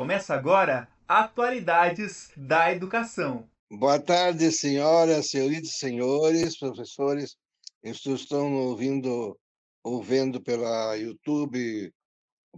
Começa 0.00 0.32
agora 0.32 0.88
Atualidades 1.06 2.30
da 2.34 2.72
Educação. 2.72 3.46
Boa 3.70 4.00
tarde, 4.00 4.50
senhoras, 4.50 5.28
senhoritas, 5.28 5.76
senhores, 5.76 6.58
professores. 6.58 7.36
Estão 7.82 8.50
ouvindo, 8.50 9.38
ouvindo 9.84 10.40
pela 10.40 10.94
YouTube, 10.94 11.92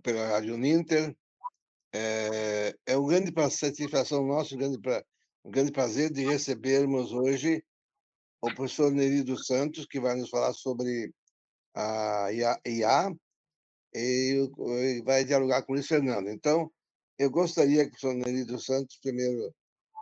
pela 0.05 0.25
Rádio 0.29 0.57
Ninter. 0.57 1.17
É, 1.93 2.77
é 2.87 2.97
um 2.97 3.09
grande 3.09 3.33
satisfação 3.51 4.25
nossa, 4.25 4.55
um 4.55 4.59
grande, 4.59 4.79
pra, 4.79 5.05
um 5.45 5.51
grande 5.51 5.73
prazer 5.73 6.13
de 6.13 6.25
recebermos 6.25 7.11
hoje 7.13 7.61
o 8.41 8.55
professor 8.55 8.93
Neri 8.93 9.25
dos 9.25 9.47
Santos, 9.47 9.85
que 9.85 9.99
vai 9.99 10.15
nos 10.15 10.31
falar 10.31 10.53
sobre 10.53 11.13
a 11.75 12.29
IA, 12.33 13.11
e 13.93 15.03
vai 15.05 15.25
dialogar 15.25 15.63
com 15.65 15.73
o 15.73 15.75
Luiz 15.75 15.89
Fernando. 15.89 16.29
Então, 16.29 16.71
eu 17.23 17.31
gostaria 17.31 17.85
que 17.85 17.97
o 17.97 18.01
professor 18.01 18.15
Neri 18.15 18.45
dos 18.45 18.65
Santos 18.65 18.99
primeiro 19.01 19.55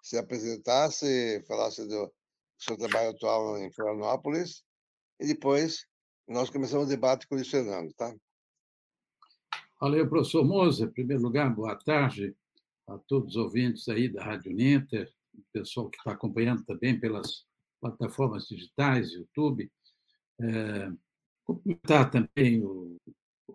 se 0.02 0.16
apresentasse, 0.16 1.44
falasse 1.46 1.86
do 1.86 2.10
seu 2.58 2.78
trabalho 2.78 3.10
atual 3.10 3.58
em 3.58 3.70
Florianópolis, 3.70 4.64
e 5.20 5.26
depois 5.26 5.86
nós 6.26 6.48
começamos 6.48 6.86
o 6.86 6.88
debate 6.88 7.26
com 7.26 7.34
o 7.34 7.38
Luiz 7.38 7.50
Fernando, 7.50 7.92
tá? 7.92 8.14
Valeu, 9.78 10.08
professor 10.08 10.44
Moza. 10.44 10.84
Em 10.84 10.90
primeiro 10.90 11.22
lugar, 11.22 11.54
boa 11.54 11.76
tarde 11.76 12.34
a 12.88 12.96
todos 12.98 13.36
os 13.36 13.36
ouvintes 13.36 13.86
aí 13.88 14.08
da 14.08 14.24
Rádio 14.24 14.52
Ninter, 14.52 15.12
o 15.34 15.42
pessoal 15.52 15.90
que 15.90 15.98
está 15.98 16.12
acompanhando 16.12 16.64
também 16.64 16.98
pelas 16.98 17.44
plataformas 17.80 18.46
digitais, 18.46 19.12
YouTube. 19.12 19.70
É, 20.40 20.90
cumprimentar 21.44 22.10
também 22.10 22.64
o, 22.64 22.96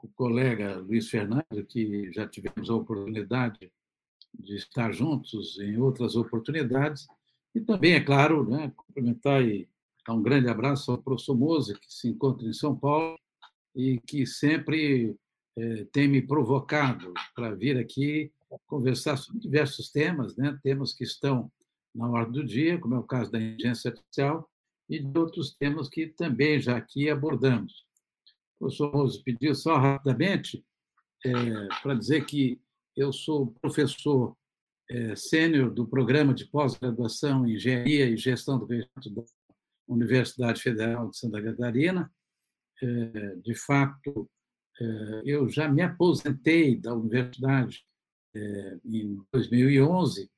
o 0.05 0.11
colega 0.13 0.77
Luiz 0.77 1.09
Fernando, 1.09 1.65
que 1.67 2.11
já 2.13 2.27
tivemos 2.27 2.69
a 2.69 2.75
oportunidade 2.75 3.71
de 4.37 4.55
estar 4.55 4.91
juntos 4.91 5.59
em 5.59 5.77
outras 5.77 6.15
oportunidades, 6.15 7.07
e 7.53 7.61
também, 7.61 7.93
é 7.93 8.01
claro, 8.01 8.47
né, 8.47 8.71
cumprimentar 8.75 9.41
e 9.41 9.67
dar 10.05 10.13
um 10.13 10.21
grande 10.21 10.49
abraço 10.49 10.91
ao 10.91 10.97
professor 10.97 11.35
Moza, 11.35 11.73
que 11.73 11.91
se 11.91 12.09
encontra 12.09 12.47
em 12.47 12.53
São 12.53 12.75
Paulo 12.75 13.17
e 13.75 13.99
que 14.05 14.25
sempre 14.25 15.15
é, 15.57 15.85
tem 15.85 16.07
me 16.07 16.21
provocado 16.21 17.13
para 17.33 17.55
vir 17.55 17.77
aqui 17.77 18.31
conversar 18.67 19.17
sobre 19.17 19.41
diversos 19.41 19.89
temas, 19.89 20.35
né, 20.37 20.57
temas 20.61 20.93
que 20.93 21.03
estão 21.03 21.51
na 21.93 22.09
ordem 22.09 22.33
do 22.33 22.45
dia, 22.45 22.77
como 22.77 22.95
é 22.95 22.99
o 22.99 23.03
caso 23.03 23.31
da 23.31 23.41
inteligência 23.41 23.89
artificial, 23.89 24.49
e 24.87 24.99
de 24.99 25.17
outros 25.17 25.55
temas 25.55 25.89
que 25.89 26.07
também 26.07 26.59
já 26.59 26.77
aqui 26.77 27.09
abordamos. 27.09 27.85
Professor 28.59 28.91
Mozo 28.93 29.23
pediu 29.23 29.53
só 29.53 29.77
rapidamente 29.77 30.63
é, 31.25 31.31
para 31.81 31.95
dizer 31.95 32.25
que 32.25 32.59
eu 32.95 33.11
sou 33.11 33.53
professor 33.61 34.35
é, 34.89 35.15
sênior 35.15 35.71
do 35.71 35.87
programa 35.87 36.33
de 36.33 36.45
pós-graduação 36.45 37.45
em 37.45 37.55
Engenharia 37.55 38.09
e 38.09 38.17
Gestão 38.17 38.57
do 38.57 38.65
Investimento 38.65 39.09
da 39.09 39.23
Universidade 39.87 40.61
Federal 40.61 41.09
de 41.09 41.17
Santa 41.17 41.41
Catarina. 41.41 42.11
É, 42.81 43.35
de 43.37 43.55
fato, 43.55 44.29
é, 44.79 45.21
eu 45.25 45.49
já 45.49 45.67
me 45.67 45.81
aposentei 45.81 46.77
da 46.77 46.93
universidade 46.93 47.85
é, 48.35 48.77
em 48.85 49.21
2011 49.31 50.29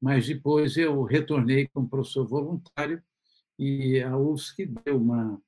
mas 0.00 0.26
depois 0.26 0.76
eu 0.76 1.02
retornei 1.02 1.68
como 1.68 1.88
professor 1.88 2.26
voluntário 2.26 3.02
e 3.58 4.00
a 4.00 4.16
UFSC 4.16 4.66
deu 4.66 4.96
uma 4.96 5.40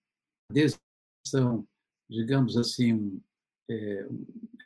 decisão, 0.51 1.67
digamos 2.13 2.57
assim, 2.57 3.21
é, 3.71 4.07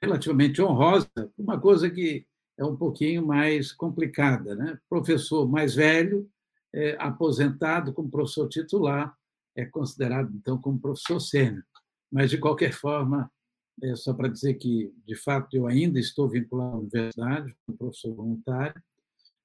relativamente 0.03 0.61
honrosa, 0.61 1.09
uma 1.39 1.61
coisa 1.61 1.89
que 1.91 2.27
é 2.59 2.65
um 2.65 2.77
pouquinho 2.77 3.27
mais 3.27 3.73
complicada. 3.73 4.55
Né? 4.55 4.79
Professor 4.89 5.49
mais 5.49 5.75
velho, 5.75 6.29
é, 6.75 6.97
aposentado 6.99 7.93
como 7.93 8.11
professor 8.11 8.49
titular, 8.49 9.15
é 9.55 9.65
considerado, 9.65 10.31
então, 10.35 10.59
como 10.59 10.79
professor 10.79 11.21
sênior. 11.21 11.65
Mas, 12.13 12.31
de 12.31 12.39
qualquer 12.39 12.73
forma, 12.73 13.31
é 13.83 13.95
só 13.97 14.13
para 14.13 14.29
dizer 14.29 14.55
que, 14.55 14.93
de 15.07 15.15
fato, 15.15 15.57
eu 15.57 15.67
ainda 15.67 15.99
estou 15.99 16.29
vinculado 16.29 16.77
à 16.77 16.79
universidade, 16.79 17.57
como 17.65 17.79
professor 17.79 18.15
voluntário, 18.15 18.83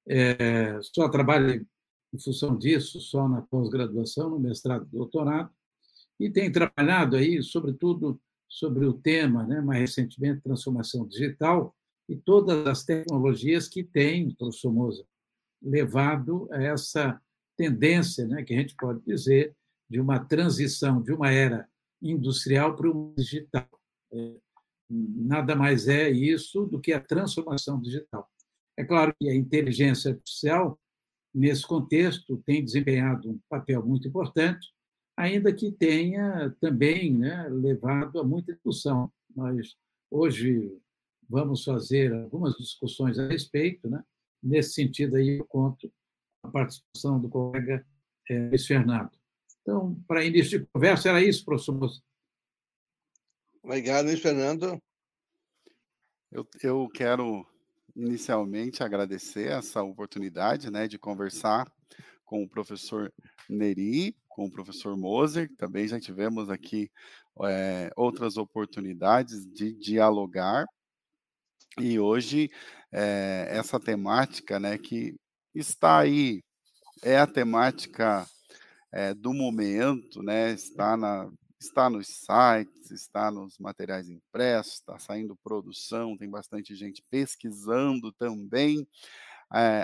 é, 0.06 0.78
só 0.82 1.08
trabalho 1.08 1.66
em 2.12 2.18
função 2.18 2.56
disso, 2.56 3.00
só 3.00 3.28
na 3.28 3.42
pós-graduação, 3.42 4.30
no 4.30 4.38
mestrado 4.38 4.86
e 4.86 4.96
doutorado, 4.96 5.50
e 6.22 6.30
tenho 6.30 6.52
trabalhado 6.52 7.16
aí, 7.16 7.42
sobretudo, 7.42 8.20
sobre 8.48 8.86
o 8.86 8.92
tema, 8.92 9.44
né, 9.44 9.60
mais 9.60 9.80
recentemente, 9.80 10.42
transformação 10.42 11.06
digital 11.06 11.74
e 12.08 12.16
todas 12.16 12.66
as 12.66 12.84
tecnologias 12.84 13.66
que 13.66 13.82
têm, 13.82 14.30
professor 14.34 14.72
Moza, 14.72 15.04
levado 15.60 16.48
a 16.52 16.62
essa 16.62 17.20
tendência, 17.56 18.26
né, 18.26 18.44
que 18.44 18.54
a 18.54 18.58
gente 18.58 18.76
pode 18.76 19.00
dizer, 19.04 19.56
de 19.90 20.00
uma 20.00 20.20
transição 20.20 21.02
de 21.02 21.12
uma 21.12 21.30
era 21.30 21.68
industrial 22.00 22.76
para 22.76 22.90
uma 22.90 23.14
digital. 23.16 23.68
É, 24.12 24.36
nada 24.88 25.56
mais 25.56 25.88
é 25.88 26.08
isso 26.10 26.66
do 26.66 26.80
que 26.80 26.92
a 26.92 27.00
transformação 27.00 27.80
digital. 27.80 28.30
É 28.76 28.84
claro 28.84 29.12
que 29.18 29.28
a 29.28 29.34
inteligência 29.34 30.12
artificial, 30.12 30.78
nesse 31.34 31.66
contexto, 31.66 32.36
tem 32.44 32.64
desempenhado 32.64 33.30
um 33.30 33.40
papel 33.48 33.84
muito 33.84 34.06
importante, 34.06 34.72
ainda 35.16 35.52
que 35.52 35.70
tenha 35.72 36.54
também 36.60 37.12
né, 37.16 37.48
levado 37.48 38.20
a 38.20 38.24
muita 38.24 38.52
discussão. 38.52 39.12
Nós, 39.34 39.76
hoje, 40.10 40.78
vamos 41.28 41.64
fazer 41.64 42.12
algumas 42.12 42.54
discussões 42.56 43.18
a 43.18 43.28
respeito, 43.28 43.88
né? 43.88 44.02
nesse 44.42 44.72
sentido 44.72 45.16
aí 45.16 45.38
eu 45.38 45.44
conto 45.44 45.92
a 46.42 46.48
participação 46.48 47.20
do 47.20 47.28
colega 47.28 47.86
é, 48.28 48.48
Luiz 48.48 48.66
Fernando. 48.66 49.10
Então, 49.60 49.94
para 50.08 50.24
início 50.24 50.58
de 50.58 50.66
conversa, 50.66 51.10
era 51.10 51.22
isso, 51.22 51.44
professor. 51.44 51.90
Obrigado, 53.62 54.06
Luiz 54.06 54.20
Fernando. 54.20 54.82
Eu, 56.32 56.46
eu 56.62 56.88
quero 56.88 57.46
inicialmente 57.94 58.82
agradecer 58.82 59.48
essa 59.48 59.82
oportunidade 59.82 60.70
né, 60.70 60.88
de 60.88 60.98
conversar 60.98 61.70
com 62.24 62.42
o 62.42 62.48
professor 62.48 63.12
Neri, 63.48 64.16
com 64.34 64.46
o 64.46 64.50
professor 64.50 64.96
Moser, 64.96 65.50
também 65.56 65.86
já 65.86 66.00
tivemos 66.00 66.50
aqui 66.50 66.90
é, 67.44 67.90
outras 67.96 68.36
oportunidades 68.36 69.46
de 69.46 69.72
dialogar, 69.72 70.66
e 71.78 71.98
hoje 71.98 72.50
é, 72.92 73.48
essa 73.50 73.80
temática 73.80 74.60
né, 74.60 74.76
que 74.76 75.14
está 75.54 75.98
aí, 75.98 76.42
é 77.02 77.18
a 77.18 77.26
temática 77.26 78.26
é, 78.92 79.14
do 79.14 79.32
momento, 79.32 80.22
né, 80.22 80.52
está 80.52 80.96
na, 80.96 81.30
está 81.58 81.88
nos 81.88 82.08
sites, 82.08 82.90
está 82.90 83.30
nos 83.30 83.58
materiais 83.58 84.08
impressos, 84.08 84.74
está 84.74 84.98
saindo 84.98 85.36
produção, 85.42 86.16
tem 86.16 86.28
bastante 86.28 86.74
gente 86.74 87.02
pesquisando 87.10 88.12
também. 88.12 88.86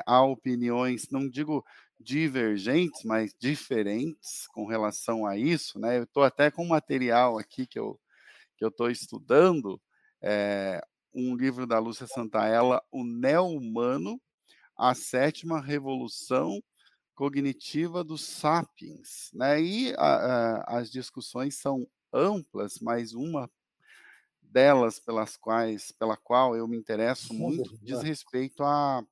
Há 0.07 0.23
opiniões, 0.23 1.11
não 1.11 1.29
digo 1.29 1.63
divergentes, 2.01 3.03
mas 3.05 3.35
diferentes 3.39 4.47
com 4.49 4.67
relação 4.67 5.27
a 5.27 5.37
isso, 5.37 5.79
né? 5.79 5.99
Eu 5.99 6.05
estou 6.05 6.23
até 6.23 6.51
com 6.51 6.65
um 6.65 6.69
material 6.69 7.39
aqui 7.39 7.67
que 7.67 7.79
eu 7.79 7.99
que 8.57 8.65
eu 8.65 8.69
estou 8.71 8.91
estudando, 8.91 9.81
é, 10.23 10.83
um 11.15 11.37
livro 11.37 11.67
da 11.67 11.79
Lúcia 11.79 12.07
Santaella, 12.09 12.83
O 12.91 13.05
Neo-Humano, 13.05 14.21
a 14.77 14.95
Sétima 14.95 15.61
Revolução 15.61 16.63
cognitiva 17.15 18.05
dos 18.05 18.23
sapiens, 18.23 19.31
né? 19.35 19.61
E 19.63 19.95
a, 19.97 20.57
a, 20.77 20.79
as 20.79 20.91
discussões 20.91 21.57
são 21.57 21.87
amplas, 22.13 22.79
mas 22.81 23.13
uma 23.15 23.51
delas 24.43 24.99
pelas 24.99 25.37
quais, 25.37 25.93
pela 25.93 26.17
qual 26.17 26.57
eu 26.57 26.67
me 26.67 26.77
interesso 26.77 27.35
muito, 27.35 27.77
diz 27.83 28.03
respeito 28.03 28.63
a 28.65 29.03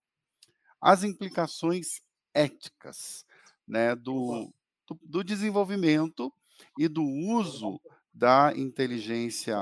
as 0.80 1.04
implicações 1.04 2.00
éticas, 2.36 3.24
né, 3.66 3.96
do, 3.96 4.52
do, 4.86 4.98
do 5.02 5.24
desenvolvimento 5.24 6.32
e 6.78 6.86
do 6.86 7.02
uso 7.02 7.80
da 8.12 8.52
inteligência 8.56 9.56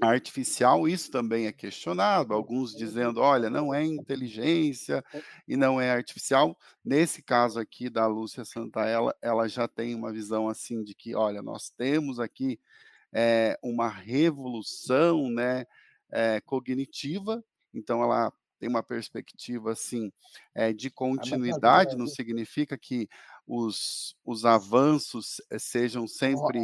artificial, 0.00 0.86
isso 0.86 1.10
também 1.10 1.46
é 1.46 1.52
questionado, 1.52 2.34
alguns 2.34 2.74
dizendo, 2.74 3.20
olha, 3.20 3.48
não 3.48 3.72
é 3.72 3.82
inteligência 3.84 5.02
e 5.48 5.56
não 5.56 5.80
é 5.80 5.90
artificial. 5.90 6.56
Nesse 6.84 7.22
caso 7.22 7.58
aqui 7.58 7.88
da 7.88 8.06
Lúcia 8.06 8.44
Santaella, 8.44 9.14
ela 9.22 9.48
já 9.48 9.66
tem 9.66 9.94
uma 9.94 10.12
visão 10.12 10.48
assim 10.48 10.82
de 10.84 10.94
que, 10.94 11.14
olha, 11.14 11.42
nós 11.42 11.70
temos 11.70 12.20
aqui 12.20 12.60
é, 13.12 13.58
uma 13.62 13.88
revolução 13.88 15.30
né, 15.30 15.64
é, 16.12 16.40
cognitiva, 16.42 17.42
então 17.72 18.02
ela 18.02 18.32
tem 18.58 18.68
uma 18.68 18.82
perspectiva 18.82 19.72
assim 19.72 20.10
é, 20.54 20.72
de 20.72 20.90
continuidade, 20.90 21.96
não 21.96 22.06
significa 22.06 22.76
que 22.76 23.08
os, 23.46 24.16
os 24.24 24.44
avanços 24.44 25.40
eh, 25.50 25.58
sejam 25.58 26.08
sempre 26.08 26.58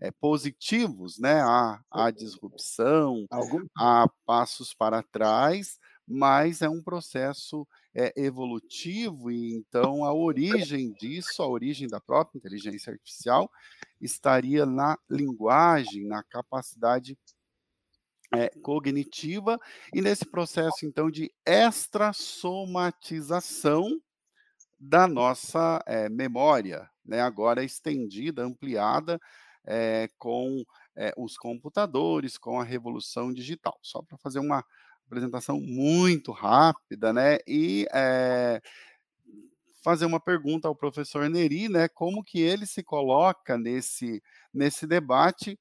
é, 0.00 0.10
positivos, 0.10 1.18
né? 1.18 1.40
Há, 1.40 1.80
há 1.90 2.10
disrupção, 2.10 3.24
há 3.76 4.06
passos 4.26 4.74
para 4.74 5.02
trás, 5.02 5.78
mas 6.06 6.60
é 6.60 6.68
um 6.68 6.82
processo 6.82 7.66
é, 7.94 8.12
evolutivo, 8.16 9.30
e 9.30 9.54
então 9.54 10.04
a 10.04 10.12
origem 10.12 10.92
disso, 10.92 11.42
a 11.42 11.48
origem 11.48 11.86
da 11.86 12.00
própria 12.00 12.38
inteligência 12.38 12.92
artificial, 12.92 13.48
estaria 14.00 14.66
na 14.66 14.98
linguagem, 15.08 16.04
na 16.04 16.22
capacidade 16.24 17.16
é, 18.36 18.48
cognitiva, 18.62 19.58
e 19.92 20.00
nesse 20.00 20.24
processo, 20.24 20.84
então, 20.84 21.10
de 21.10 21.30
extrasomatização 21.46 24.00
da 24.78 25.06
nossa 25.06 25.82
é, 25.86 26.08
memória, 26.08 26.88
né, 27.04 27.20
agora 27.20 27.62
estendida, 27.64 28.42
ampliada 28.42 29.20
é, 29.66 30.08
com 30.18 30.64
os 31.16 31.36
computadores, 31.36 32.38
com 32.38 32.60
a 32.60 32.64
revolução 32.64 33.32
digital. 33.32 33.76
Só 33.82 34.00
para 34.00 34.16
fazer 34.18 34.38
uma 34.38 34.64
apresentação 35.06 35.60
muito 35.60 36.30
rápida, 36.30 37.12
né? 37.12 37.38
E 37.48 37.84
fazer 39.82 40.06
uma 40.06 40.20
pergunta 40.20 40.68
ao 40.68 40.76
professor 40.76 41.28
Neri, 41.28 41.68
né? 41.68 41.88
Como 41.88 42.22
que 42.22 42.40
ele 42.40 42.64
se 42.64 42.84
coloca 42.84 43.58
nesse, 43.58 44.22
nesse 44.52 44.86
debate, 44.86 45.58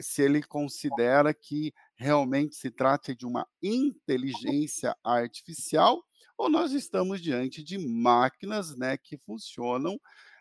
se 0.00 0.22
ele 0.22 0.40
considera 0.40 1.34
que 1.34 1.74
realmente 2.00 2.56
se 2.56 2.70
trata 2.70 3.14
de 3.14 3.26
uma 3.26 3.46
inteligência 3.62 4.96
artificial 5.04 6.02
ou 6.38 6.48
nós 6.48 6.72
estamos 6.72 7.20
diante 7.20 7.62
de 7.62 7.76
máquinas, 7.76 8.74
né, 8.74 8.96
que 8.96 9.18
funcionam 9.18 10.00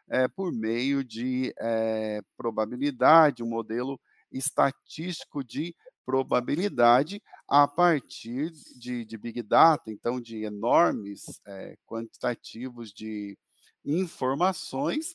é, 0.09 0.25
por 0.29 0.53
meio 0.53 1.03
de 1.03 1.53
é, 1.59 2.21
probabilidade, 2.37 3.43
um 3.43 3.49
modelo 3.49 3.99
estatístico 4.31 5.43
de 5.43 5.75
probabilidade 6.05 7.21
a 7.45 7.67
partir 7.67 8.51
de, 8.79 9.03
de 9.03 9.17
Big 9.17 9.43
Data, 9.43 9.91
então 9.91 10.21
de 10.21 10.45
enormes 10.45 11.41
é, 11.45 11.75
quantitativos 11.85 12.93
de 12.93 13.37
informações 13.83 15.13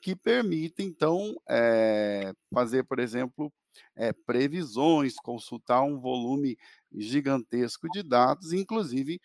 que 0.00 0.16
permitem, 0.16 0.86
então, 0.86 1.36
fazer, 2.50 2.82
por 2.84 2.98
exemplo, 2.98 3.52
previsões, 4.26 5.16
consultar 5.16 5.82
um 5.82 5.98
volume 5.98 6.58
gigantesco 6.92 7.88
de 7.90 8.02
dados, 8.02 8.52
inclusive 8.52 9.20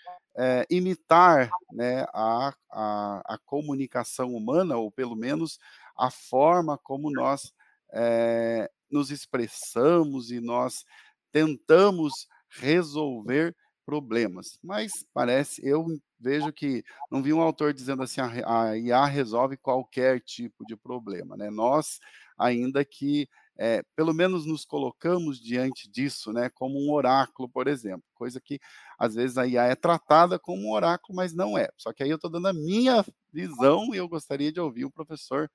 imitar 0.69 1.49
né, 1.71 2.05
a, 2.13 2.53
a, 2.71 3.21
a 3.25 3.37
comunicação 3.45 4.33
humana, 4.33 4.77
ou 4.77 4.91
pelo 4.91 5.15
menos 5.15 5.59
a 5.97 6.09
forma 6.09 6.77
como 6.77 7.11
nós 7.11 7.53
é, 7.93 8.69
nos 8.89 9.11
expressamos 9.11 10.31
e 10.31 10.39
nós 10.39 10.83
tentamos 11.31 12.27
resolver 12.49 13.55
problemas. 13.85 14.57
Mas 14.63 14.91
parece, 15.13 15.65
eu 15.65 15.85
vejo 16.19 16.51
que 16.53 16.83
não 17.09 17.21
vi 17.21 17.33
um 17.33 17.41
autor 17.41 17.73
dizendo 17.73 18.03
assim, 18.03 18.21
a 18.21 18.77
IA 18.77 19.05
resolve 19.05 19.57
qualquer 19.57 20.21
tipo 20.21 20.65
de 20.65 20.75
problema, 20.75 21.35
né? 21.35 21.49
Nós, 21.49 21.99
ainda 22.37 22.85
que 22.85 23.27
é, 23.63 23.83
pelo 23.95 24.11
menos 24.11 24.43
nos 24.43 24.65
colocamos 24.65 25.39
diante 25.39 25.87
disso, 25.87 26.33
né, 26.33 26.49
como 26.49 26.79
um 26.79 26.91
oráculo, 26.91 27.47
por 27.47 27.67
exemplo, 27.67 28.03
coisa 28.15 28.41
que 28.41 28.59
às 28.97 29.13
vezes 29.13 29.37
a 29.37 29.45
IA 29.45 29.65
é 29.65 29.75
tratada 29.75 30.39
como 30.39 30.63
um 30.63 30.71
oráculo, 30.71 31.15
mas 31.15 31.31
não 31.31 31.55
é. 31.55 31.69
Só 31.77 31.93
que 31.93 32.01
aí 32.01 32.09
eu 32.09 32.15
estou 32.15 32.31
dando 32.31 32.47
a 32.47 32.53
minha 32.53 33.05
visão 33.31 33.93
e 33.93 33.97
eu 33.97 34.09
gostaria 34.09 34.51
de 34.51 34.59
ouvir 34.59 34.85
o 34.85 34.91
professor 34.91 35.47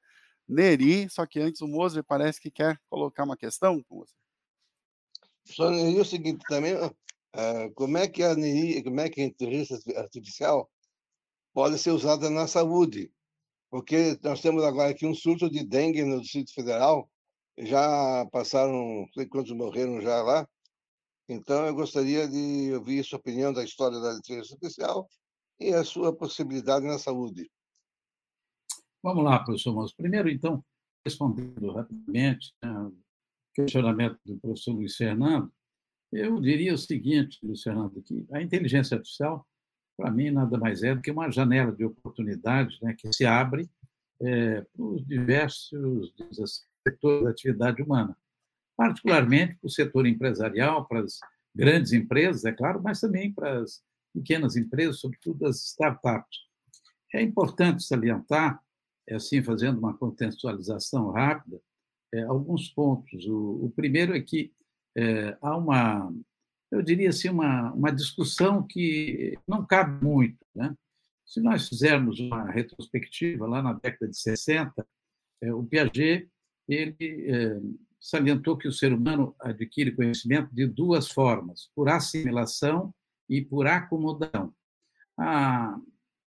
Neri, 0.47 1.11
só 1.11 1.27
que 1.27 1.41
antes 1.41 1.61
o 1.61 1.67
Moser 1.67 2.05
parece 2.05 2.41
que 2.41 2.49
quer 2.49 2.81
colocar 2.89 3.25
uma 3.25 3.37
questão, 3.37 3.85
Moser. 3.91 4.15
Só 5.45 5.69
Neri, 5.69 5.99
é 5.99 6.01
o 6.01 6.05
seguinte 6.05 6.45
também, 6.49 6.75
uh, 6.77 7.75
como 7.75 7.99
é 7.99 8.07
que 8.07 8.23
a 8.23 8.37
Neri, 8.37 8.85
como 8.85 9.01
é 9.01 9.11
que 9.11 9.21
a 9.21 9.25
inteligência 9.25 9.81
artificial 9.99 10.71
pode 11.53 11.77
ser 11.77 11.91
usada 11.91 12.31
na 12.31 12.47
saúde? 12.47 13.11
Porque 13.69 14.17
nós 14.23 14.41
temos 14.41 14.63
agora 14.63 14.91
aqui 14.91 15.05
um 15.05 15.15
surto 15.15 15.51
de 15.51 15.65
dengue 15.65 16.05
no 16.05 16.21
Distrito 16.21 16.55
Federal, 16.55 17.11
já 17.59 18.27
passaram, 18.31 18.73
não 18.73 19.09
sei 19.15 19.27
quantos 19.27 19.53
morreram 19.53 20.01
já 20.01 20.23
lá, 20.23 20.47
então 21.29 21.67
eu 21.67 21.75
gostaria 21.75 22.29
de 22.29 22.73
ouvir 22.75 23.05
sua 23.05 23.19
opinião 23.19 23.53
da 23.53 23.65
história 23.65 23.99
da 23.99 24.15
inteligência 24.15 24.55
artificial 24.55 25.09
e 25.59 25.73
a 25.73 25.83
sua 25.83 26.15
possibilidade 26.15 26.87
na 26.87 26.99
saúde. 26.99 27.51
Vamos 29.03 29.25
lá, 29.25 29.39
professor 29.43 29.75
Moço. 29.75 29.95
Primeiro, 29.97 30.29
então, 30.29 30.65
respondendo 31.05 31.73
rapidamente 31.73 32.53
né, 32.63 32.71
o 32.71 32.95
questionamento 33.55 34.19
do 34.25 34.39
professor 34.39 34.73
Luiz 34.73 34.97
Fernando, 34.97 35.53
eu 36.13 36.41
diria 36.41 36.75
o 36.75 36.79
seguinte, 36.79 37.39
Luiz 37.43 37.63
Fernando, 37.63 38.03
que 38.03 38.27
a 38.33 38.41
inteligência 38.41 38.97
artificial, 38.97 39.47
para 39.97 40.11
mim, 40.11 40.31
nada 40.31 40.59
mais 40.59 40.83
é 40.83 40.95
do 40.95 41.03
que 41.03 41.11
uma 41.11 41.31
janela 41.31 41.73
de 41.73 41.85
oportunidades 41.85 42.81
né, 42.81 42.95
que 42.95 43.13
se 43.13 43.25
abre 43.25 43.69
é, 44.21 44.63
para 44.63 44.85
os 44.85 45.07
diversos 45.07 46.13
setores 46.89 47.25
da 47.25 47.31
atividade 47.31 47.83
humana, 47.83 48.17
particularmente 48.77 49.57
para 49.57 49.67
o 49.67 49.71
setor 49.71 50.07
empresarial, 50.07 50.87
para 50.87 51.01
as 51.01 51.19
grandes 51.55 51.93
empresas, 51.93 52.45
é 52.45 52.53
claro, 52.53 52.83
mas 52.83 53.01
também 53.01 53.33
para 53.33 53.61
as 53.61 53.83
pequenas 54.13 54.57
empresas, 54.57 55.01
sobretudo 55.01 55.47
as 55.47 55.63
startups. 55.65 56.39
É 57.15 57.23
importante 57.23 57.83
salientar 57.83 58.61
é 59.09 59.15
assim, 59.15 59.43
fazendo 59.43 59.79
uma 59.79 59.97
contextualização 59.97 61.11
rápida, 61.11 61.61
é, 62.13 62.23
alguns 62.23 62.69
pontos. 62.69 63.25
O, 63.27 63.73
primeiro 63.75 64.17
é 64.17 64.21
que 64.21 64.53
é, 64.97 65.37
há 65.41 65.57
uma, 65.57 66.13
eu 66.73 66.83
diria 66.83 67.11
assim, 67.11 67.29
uma, 67.29 67.73
uma 67.73 67.93
discussão 67.93 68.67
que 68.67 69.39
não 69.47 69.65
cabe 69.65 70.05
muito. 70.05 70.45
Né? 70.55 70.75
Se 71.25 71.41
nós 71.41 71.69
fizermos 71.69 72.19
uma 72.19 72.51
retrospectiva 72.51 73.47
lá 73.47 73.63
na 73.63 73.75
década 73.75 74.09
de 74.09 74.19
60, 74.19 74.87
é, 75.43 75.55
o 75.55 75.63
Piaget 75.63 76.29
ele 76.69 76.97
é, 77.01 77.61
salientou 78.01 78.57
que 78.57 78.69
o 78.69 78.73
ser 78.73 78.93
humano 78.93 79.35
adquire 79.41 79.95
conhecimento 79.95 80.55
de 80.55 80.67
duas 80.67 81.11
formas, 81.11 81.71
por 81.75 81.89
assimilação 81.89 82.95
e 83.29 83.45
por 83.45 83.67
acomodação. 83.67 84.55
A, 85.19 85.77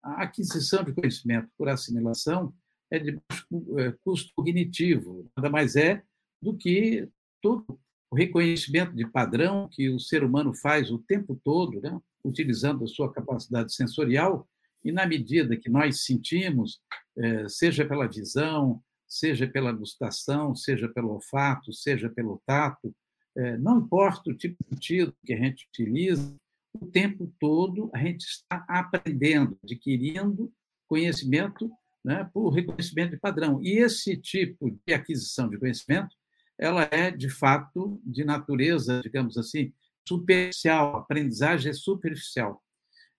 a 0.03 0.23
aquisição 0.23 0.85
de 0.85 0.93
conhecimento 0.93 1.49
por 1.57 1.69
assimilação 1.69 2.55
é 2.91 2.99
de 2.99 3.13
baixo 3.13 3.47
é, 3.79 3.93
custo 4.05 4.33
cognitivo, 4.35 5.31
nada 5.37 5.51
mais 5.51 5.77
é 5.77 6.03
do 6.41 6.57
que 6.57 7.09
todo 7.43 7.79
o 8.11 8.17
reconhecimento 8.17 8.95
de 8.95 9.07
padrão 9.07 9.69
que 9.71 9.91
o 9.91 9.99
ser 9.99 10.23
humano 10.23 10.55
faz 10.55 10.91
o 10.91 10.99
tempo 10.99 11.39
todo, 11.45 11.81
né? 11.81 12.01
utilizando 12.25 12.85
a 12.85 12.89
sua 12.89 13.13
capacidade 13.13 13.75
sensorial, 13.75 14.49
e 14.85 14.93
na 14.93 15.05
medida 15.05 15.57
que 15.57 15.69
nós 15.69 16.05
sentimos, 16.05 16.81
é, 17.19 17.49
seja 17.49 17.85
pela 17.85 18.07
visão, 18.07 18.81
seja 19.07 19.47
pela 19.47 19.73
gustação, 19.73 20.55
seja 20.55 20.89
pelo 20.89 21.11
olfato, 21.11 21.73
seja 21.73 22.09
pelo 22.09 22.43
tato, 22.47 22.95
é, 23.37 23.57
não 23.59 23.81
importa 23.81 24.31
o 24.31 24.35
tipo 24.35 24.57
de 24.65 24.71
sentido 24.71 25.15
que 25.25 25.33
a 25.33 25.37
gente 25.37 25.67
utiliza, 25.69 26.35
o 26.81 26.87
tempo 26.87 27.33
todo 27.39 27.91
a 27.95 27.99
gente 27.99 28.25
está 28.25 28.65
aprendendo, 28.69 29.59
adquirindo 29.63 30.53
conhecimento 30.89 31.71
né, 32.05 32.29
por 32.33 32.51
reconhecimento 32.51 33.11
de 33.11 33.19
padrão. 33.19 33.61
E 33.63 33.79
esse 33.79 34.17
tipo 34.17 34.71
de 34.87 34.95
aquisição 34.95 35.49
de 35.49 35.59
conhecimento, 35.59 36.15
ela 36.59 36.89
é, 36.91 37.11
de 37.11 37.29
fato, 37.29 38.01
de 38.05 38.25
natureza, 38.25 39.01
digamos 39.03 39.37
assim, 39.37 39.73
superficial, 40.07 40.97
a 40.97 40.99
aprendizagem 41.01 41.71
é 41.71 41.75
superficial. 41.75 42.63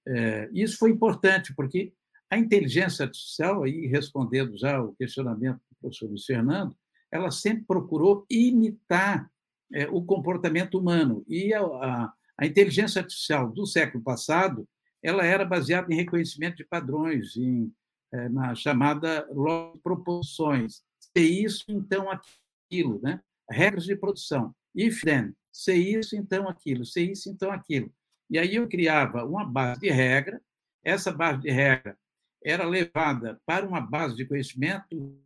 É, 0.07 0.49
isso 0.53 0.77
foi 0.77 0.91
importante, 0.91 1.53
porque 1.53 1.93
a 2.29 2.37
inteligência 2.37 3.05
artificial, 3.05 3.63
aí 3.63 3.87
respondendo 3.87 4.57
já 4.57 4.81
o 4.81 4.95
questionamento 4.95 5.59
professor 5.89 6.09
Luiz 6.09 6.25
Fernando, 6.25 6.75
ela 7.11 7.31
sempre 7.31 7.65
procurou 7.65 8.25
imitar 8.29 9.29
é, 9.73 9.87
o 9.87 10.03
comportamento 10.03 10.79
humano. 10.79 11.23
E 11.27 11.53
a, 11.53 11.61
a, 11.61 12.13
a, 12.39 12.45
inteligência 12.45 13.01
artificial 13.01 13.51
do 13.51 13.65
século 13.65 14.03
passado, 14.03 14.67
ela 15.01 15.25
era 15.25 15.45
baseada 15.45 15.91
em 15.91 15.97
reconhecimento 15.97 16.57
de 16.57 16.65
padrões, 16.65 17.35
em 17.35 17.71
é, 18.11 18.29
na 18.29 18.55
chamada 18.55 19.27
log 19.31 19.75
de 19.75 19.81
proposições. 19.81 20.81
Se 20.99 21.21
isso, 21.21 21.65
então 21.69 22.07
aquilo, 22.09 22.99
né? 23.01 23.21
Regras 23.49 23.85
de 23.85 23.95
produção. 23.95 24.53
If 24.75 25.01
then, 25.03 25.33
se 25.51 25.73
isso, 25.73 26.15
então 26.15 26.47
aquilo, 26.47 26.85
se 26.85 27.01
isso, 27.11 27.29
então 27.29 27.51
aquilo. 27.51 27.91
E 28.29 28.37
aí 28.37 28.55
eu 28.55 28.67
criava 28.67 29.25
uma 29.25 29.45
base 29.45 29.79
de 29.81 29.89
regra, 29.89 30.41
essa 30.83 31.11
base 31.11 31.41
de 31.41 31.49
regra 31.49 31.97
era 32.43 32.65
levada 32.65 33.41
para 33.45 33.65
uma 33.65 33.81
base 33.81 34.15
de 34.15 34.25
conhecimento 34.25 35.19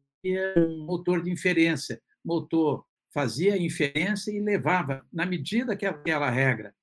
um 0.57 0.85
motor 0.85 1.23
de 1.23 1.31
inferência. 1.31 2.01
O 2.23 2.27
motor 2.27 2.85
fazia 3.13 3.57
inferência 3.57 4.31
e 4.31 4.39
levava, 4.39 5.05
na 5.11 5.25
medida 5.25 5.75
que 5.75 5.85
aquela 5.85 6.29
regra 6.29 6.73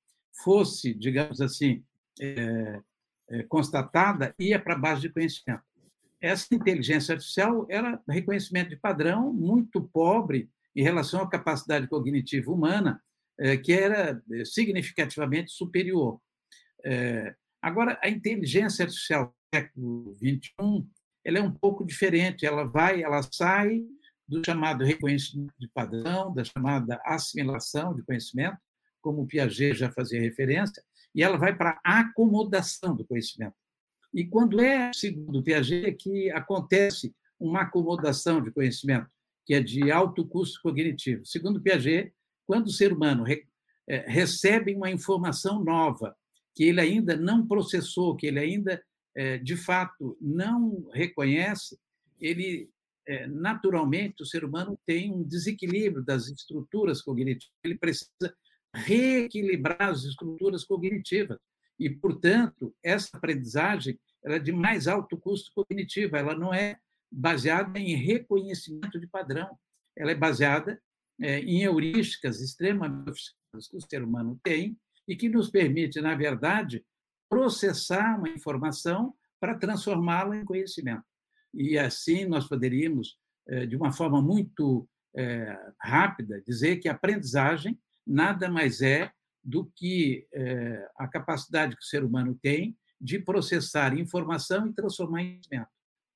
fosse, 0.43 0.93
digamos 0.93 1.41
assim, 1.41 1.83
é, 2.19 2.81
é, 3.29 3.43
constatada, 3.43 4.33
ia 4.39 4.59
para 4.59 4.75
a 4.75 4.77
base 4.77 5.01
de 5.01 5.09
conhecimento 5.09 5.63
essa 6.21 6.53
inteligência 6.53 7.13
artificial 7.13 7.65
era 7.69 8.01
reconhecimento 8.07 8.69
de 8.69 8.75
padrão 8.75 9.31
muito 9.31 9.81
pobre 9.81 10.49
em 10.75 10.83
relação 10.83 11.21
à 11.21 11.29
capacidade 11.29 11.87
cognitiva 11.87 12.51
humana, 12.51 13.01
eh, 13.39 13.57
que 13.57 13.71
era 13.71 14.21
significativamente 14.45 15.51
superior. 15.51 16.21
É, 16.85 17.35
agora, 17.61 17.99
a 18.01 18.09
inteligência 18.09 18.83
artificial 18.83 19.27
do 19.27 19.57
século 19.57 20.15
XXI 20.17 20.87
ela 21.29 21.39
é 21.39 21.41
um 21.41 21.51
pouco 21.51 21.85
diferente. 21.85 22.45
Ela 22.45 22.63
vai, 22.63 23.03
ela 23.03 23.21
sai 23.21 23.83
do 24.27 24.41
chamado 24.45 24.83
reconhecimento 24.83 25.53
de 25.57 25.67
padrão, 25.67 26.33
da 26.33 26.43
chamada 26.43 27.01
assimilação 27.05 27.95
de 27.95 28.03
conhecimento, 28.03 28.57
como 29.01 29.21
o 29.21 29.27
Piaget 29.27 29.77
já 29.77 29.91
fazia 29.91 30.19
referência, 30.19 30.83
e 31.15 31.23
ela 31.23 31.37
vai 31.37 31.55
para 31.55 31.79
a 31.83 32.01
acomodação 32.01 32.95
do 32.95 33.05
conhecimento. 33.05 33.55
E 34.13 34.25
quando 34.25 34.59
é, 34.59 34.91
segundo 34.93 35.43
Piaget, 35.43 35.93
que 35.93 36.29
acontece 36.31 37.15
uma 37.39 37.61
acomodação 37.61 38.41
de 38.41 38.51
conhecimento, 38.51 39.07
que 39.45 39.53
é 39.53 39.61
de 39.61 39.91
alto 39.91 40.27
custo 40.27 40.59
cognitivo. 40.61 41.25
Segundo 41.25 41.61
Piaget, 41.61 42.13
quando 42.45 42.67
o 42.67 42.71
ser 42.71 42.91
humano 42.91 43.23
é, 43.87 44.05
recebe 44.07 44.75
uma 44.75 44.91
informação 44.91 45.63
nova, 45.63 46.15
que 46.55 46.63
ele 46.65 46.81
ainda 46.81 47.15
não 47.15 47.47
processou, 47.47 48.15
que 48.15 48.27
ele 48.27 48.39
ainda, 48.39 48.73
é, 48.73 48.79
de 49.39 49.57
fato, 49.57 50.17
não 50.21 50.87
reconhece, 50.93 51.77
ele, 52.19 52.69
é, 53.07 53.27
naturalmente, 53.27 54.23
o 54.23 54.25
ser 54.25 54.45
humano 54.45 54.79
tem 54.85 55.11
um 55.11 55.23
desequilíbrio 55.23 56.03
das 56.03 56.27
estruturas 56.27 57.01
cognitivas, 57.01 57.53
ele 57.63 57.77
precisa 57.77 58.33
reequilibrar 58.73 59.89
as 59.89 60.03
estruturas 60.03 60.63
cognitivas. 60.63 61.37
E, 61.79 61.89
portanto, 61.89 62.73
essa 62.83 63.17
aprendizagem 63.17 63.99
ela 64.23 64.35
é 64.35 64.39
de 64.39 64.51
mais 64.51 64.87
alto 64.87 65.17
custo 65.17 65.51
cognitivo, 65.53 66.15
ela 66.15 66.35
não 66.35 66.53
é 66.53 66.77
baseada 67.11 67.79
em 67.79 67.95
reconhecimento 67.95 68.99
de 68.99 69.07
padrão, 69.07 69.57
ela 69.97 70.11
é 70.11 70.15
baseada 70.15 70.81
é, 71.19 71.39
em 71.39 71.63
heurísticas 71.63 72.41
extremamente 72.41 73.33
que 73.69 73.77
o 73.77 73.81
ser 73.81 74.03
humano 74.03 74.39
tem 74.43 74.77
e 75.07 75.15
que 75.15 75.27
nos 75.27 75.49
permite, 75.49 75.99
na 76.01 76.15
verdade, 76.15 76.85
processar 77.29 78.17
uma 78.17 78.29
informação 78.29 79.13
para 79.39 79.57
transformá-la 79.57 80.37
em 80.37 80.45
conhecimento. 80.45 81.03
E 81.53 81.77
assim 81.77 82.25
nós 82.25 82.47
poderíamos, 82.47 83.17
é, 83.47 83.65
de 83.65 83.75
uma 83.75 83.91
forma 83.91 84.21
muito 84.21 84.87
é, 85.15 85.57
rápida, 85.79 86.41
dizer 86.45 86.77
que 86.77 86.89
a 86.89 86.93
aprendizagem 86.93 87.79
nada 88.05 88.49
mais 88.49 88.81
é 88.81 89.11
do 89.43 89.71
que 89.75 90.27
a 90.97 91.07
capacidade 91.07 91.75
que 91.75 91.81
o 91.81 91.85
ser 91.85 92.03
humano 92.03 92.37
tem 92.41 92.77
de 92.99 93.19
processar 93.19 93.97
informação 93.97 94.67
e 94.67 94.73
transformar 94.73 95.21
em 95.21 95.31
conhecimento. 95.33 95.69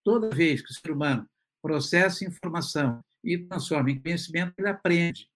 Toda 0.03 0.29
vez 0.29 0.62
que 0.62 0.72
o 0.72 0.74
ser 0.74 0.91
humano 0.91 1.25
processa 1.62 2.25
informação 2.25 3.01
e 3.24 3.38
transforma 3.38 3.91
em 3.91 4.01
conhecimento, 4.01 4.53
ele 4.58 4.67
aprende. 4.67 5.29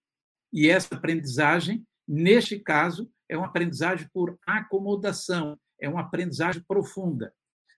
E 0.52 0.68
essa 0.68 0.94
aprendizagem, 0.94 1.86
neste 2.06 2.58
caso, 2.58 3.10
é 3.28 3.36
uma 3.36 3.46
aprendizagem 3.46 4.08
por 4.12 4.38
acomodação, 4.46 5.58
é 5.80 5.88
uma 5.88 6.02
aprendizagem 6.02 6.62
profunda. 6.66 7.32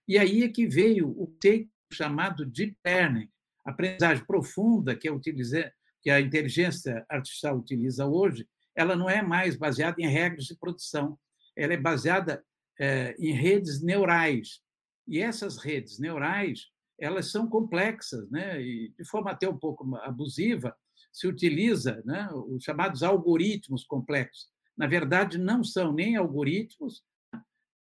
E 0.07 0.17
aí 0.17 0.43
é 0.43 0.49
que 0.49 0.67
veio 0.67 1.09
o 1.09 1.27
conceito 1.27 1.69
chamado 1.91 2.45
deep 2.45 2.75
learning, 2.85 3.29
aprendizagem 3.65 4.25
profunda 4.25 4.95
que, 4.95 5.09
utiliza, 5.09 5.71
que 6.01 6.09
a 6.09 6.19
inteligência 6.19 7.05
artificial 7.09 7.57
utiliza 7.57 8.05
hoje, 8.05 8.47
ela 8.75 8.95
não 8.95 9.09
é 9.09 9.21
mais 9.21 9.55
baseada 9.55 10.01
em 10.01 10.07
regras 10.07 10.45
de 10.45 10.55
produção, 10.55 11.19
ela 11.55 11.73
é 11.73 11.77
baseada 11.77 12.43
é, 12.79 13.15
em 13.19 13.33
redes 13.33 13.81
neurais. 13.81 14.61
E 15.07 15.19
essas 15.19 15.57
redes 15.57 15.99
neurais, 15.99 16.67
elas 16.99 17.31
são 17.31 17.47
complexas, 17.47 18.29
né? 18.29 18.61
e 18.61 18.93
de 18.97 19.05
forma 19.05 19.31
até 19.31 19.47
um 19.47 19.57
pouco 19.57 19.95
abusiva, 19.97 20.75
se 21.11 21.27
utiliza 21.27 22.01
né, 22.05 22.29
os 22.31 22.63
chamados 22.63 23.03
algoritmos 23.03 23.83
complexos. 23.83 24.47
Na 24.77 24.87
verdade, 24.87 25.37
não 25.37 25.63
são 25.63 25.91
nem 25.91 26.15
algoritmos, 26.15 27.03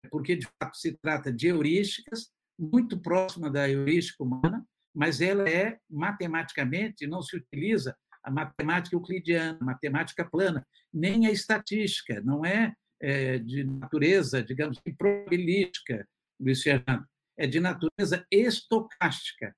porque 0.10 0.36
de 0.36 0.48
fato 0.60 0.78
se 0.78 0.98
trata 0.98 1.32
de 1.32 1.48
heurísticas, 1.48 2.32
muito 2.60 3.00
próxima 3.00 3.50
da 3.50 3.70
heurística 3.70 4.24
humana, 4.24 4.66
mas 4.96 5.22
ela 5.22 5.48
é 5.48 5.78
matematicamente, 5.90 7.06
não 7.06 7.22
se 7.22 7.38
utiliza 7.38 7.96
a 8.24 8.32
matemática 8.32 8.96
euclidiana, 8.96 9.58
a 9.62 9.66
matemática 9.66 10.26
plana, 10.26 10.66
nem 10.92 11.28
a 11.28 11.32
estatística, 11.32 12.22
não 12.22 12.44
é 12.44 12.74
é, 13.00 13.38
de 13.38 13.64
natureza, 13.64 14.44
digamos, 14.44 14.80
probabilística, 14.98 16.08
Luiz 16.40 16.62
Fernando, 16.62 17.06
é 17.38 17.48
de 17.48 17.60
natureza 17.60 18.26
estocástica. 18.32 19.56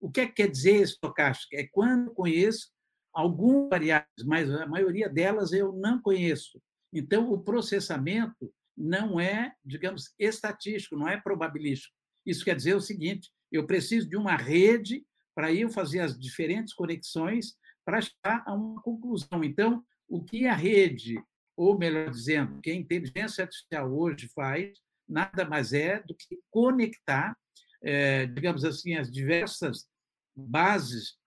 O 0.00 0.10
que, 0.10 0.22
é 0.22 0.26
que 0.26 0.32
quer 0.32 0.48
dizer 0.48 0.82
estocástica? 0.82 1.56
É 1.56 1.68
quando 1.70 2.12
conheço 2.12 2.70
algumas 3.12 3.70
variáveis, 3.70 4.24
mas 4.24 4.50
a 4.50 4.66
maioria 4.66 5.08
delas 5.08 5.52
eu 5.52 5.72
não 5.72 6.00
conheço. 6.00 6.60
Então, 6.92 7.30
o 7.30 7.38
processamento 7.40 8.52
não 8.80 9.20
é, 9.20 9.52
digamos, 9.64 10.14
estatístico, 10.18 10.96
não 10.96 11.08
é 11.08 11.20
probabilístico. 11.20 11.94
Isso 12.24 12.44
quer 12.44 12.56
dizer 12.56 12.74
o 12.74 12.80
seguinte: 12.80 13.30
eu 13.52 13.66
preciso 13.66 14.08
de 14.08 14.16
uma 14.16 14.36
rede 14.36 15.04
para 15.34 15.52
eu 15.52 15.68
fazer 15.70 16.00
as 16.00 16.18
diferentes 16.18 16.74
conexões 16.74 17.54
para 17.84 18.00
chegar 18.00 18.42
a 18.46 18.54
uma 18.54 18.80
conclusão. 18.82 19.44
Então, 19.44 19.84
o 20.08 20.22
que 20.24 20.46
a 20.46 20.54
rede 20.54 21.22
ou 21.60 21.78
melhor 21.78 22.10
dizendo, 22.10 22.58
que 22.62 22.70
a 22.70 22.74
inteligência 22.74 23.44
artificial 23.44 23.92
hoje 23.92 24.26
faz, 24.28 24.78
nada 25.06 25.44
mais 25.44 25.74
é 25.74 26.00
do 26.00 26.14
que 26.14 26.40
conectar, 26.50 27.36
é, 27.82 28.24
digamos 28.24 28.64
assim, 28.64 28.94
as 28.94 29.10
diversas 29.10 29.86
bases 30.34 31.18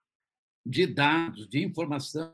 de 0.65 0.87
dados, 0.87 1.47
de 1.47 1.63
informação 1.63 2.31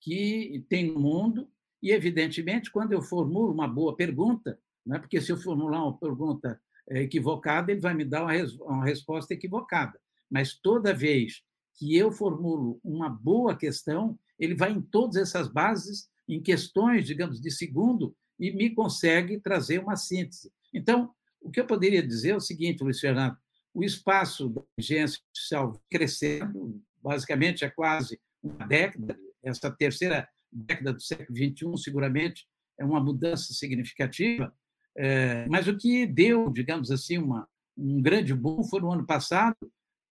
que 0.00 0.64
tem 0.68 0.92
no 0.92 1.00
mundo, 1.00 1.50
e, 1.84 1.92
evidentemente, 1.92 2.70
quando 2.70 2.92
eu 2.92 3.02
formulo 3.02 3.52
uma 3.52 3.68
boa 3.68 3.94
pergunta, 3.94 4.58
né, 4.86 4.98
porque 4.98 5.20
se 5.20 5.30
eu 5.30 5.36
formular 5.36 5.84
uma 5.84 5.98
pergunta 5.98 6.58
é, 6.88 7.02
equivocada, 7.02 7.70
ele 7.70 7.80
vai 7.82 7.92
me 7.92 8.06
dar 8.06 8.22
uma, 8.22 8.32
res 8.32 8.54
uma 8.54 8.86
resposta 8.86 9.34
equivocada. 9.34 10.00
Mas 10.30 10.54
toda 10.54 10.94
vez 10.94 11.42
que 11.78 11.94
eu 11.94 12.10
formulo 12.10 12.80
uma 12.82 13.10
boa 13.10 13.54
questão, 13.54 14.18
ele 14.38 14.54
vai 14.54 14.72
em 14.72 14.80
todas 14.80 15.16
essas 15.16 15.46
bases 15.46 16.08
em 16.26 16.40
questões, 16.40 17.04
digamos, 17.04 17.38
de 17.38 17.50
segundo 17.50 18.16
e 18.40 18.50
me 18.50 18.70
consegue 18.70 19.38
trazer 19.38 19.78
uma 19.78 19.94
síntese. 19.94 20.50
Então, 20.72 21.10
o 21.38 21.50
que 21.50 21.60
eu 21.60 21.66
poderia 21.66 22.02
dizer 22.02 22.30
é 22.30 22.36
o 22.36 22.40
seguinte, 22.40 22.82
Luiz 22.82 22.98
Fernando, 22.98 23.36
o 23.74 23.84
espaço 23.84 24.48
da 24.48 24.62
inteligência 24.78 25.20
artificial 25.20 25.82
crescendo, 25.90 26.82
basicamente 27.02 27.62
há 27.62 27.70
quase 27.70 28.18
uma 28.42 28.66
década, 28.66 29.18
essa 29.42 29.70
terceira 29.70 30.26
década 30.54 30.92
do 30.92 31.02
século 31.02 31.36
XXI, 31.36 31.82
seguramente, 31.82 32.46
é 32.78 32.84
uma 32.84 33.02
mudança 33.02 33.52
significativa, 33.52 34.52
é, 34.96 35.46
mas 35.48 35.66
o 35.66 35.76
que 35.76 36.06
deu, 36.06 36.50
digamos 36.50 36.90
assim, 36.90 37.18
uma, 37.18 37.48
um 37.76 38.00
grande 38.00 38.32
boom 38.32 38.62
foi 38.64 38.80
no 38.80 38.92
ano 38.92 39.04
passado 39.04 39.56
o 39.62 39.68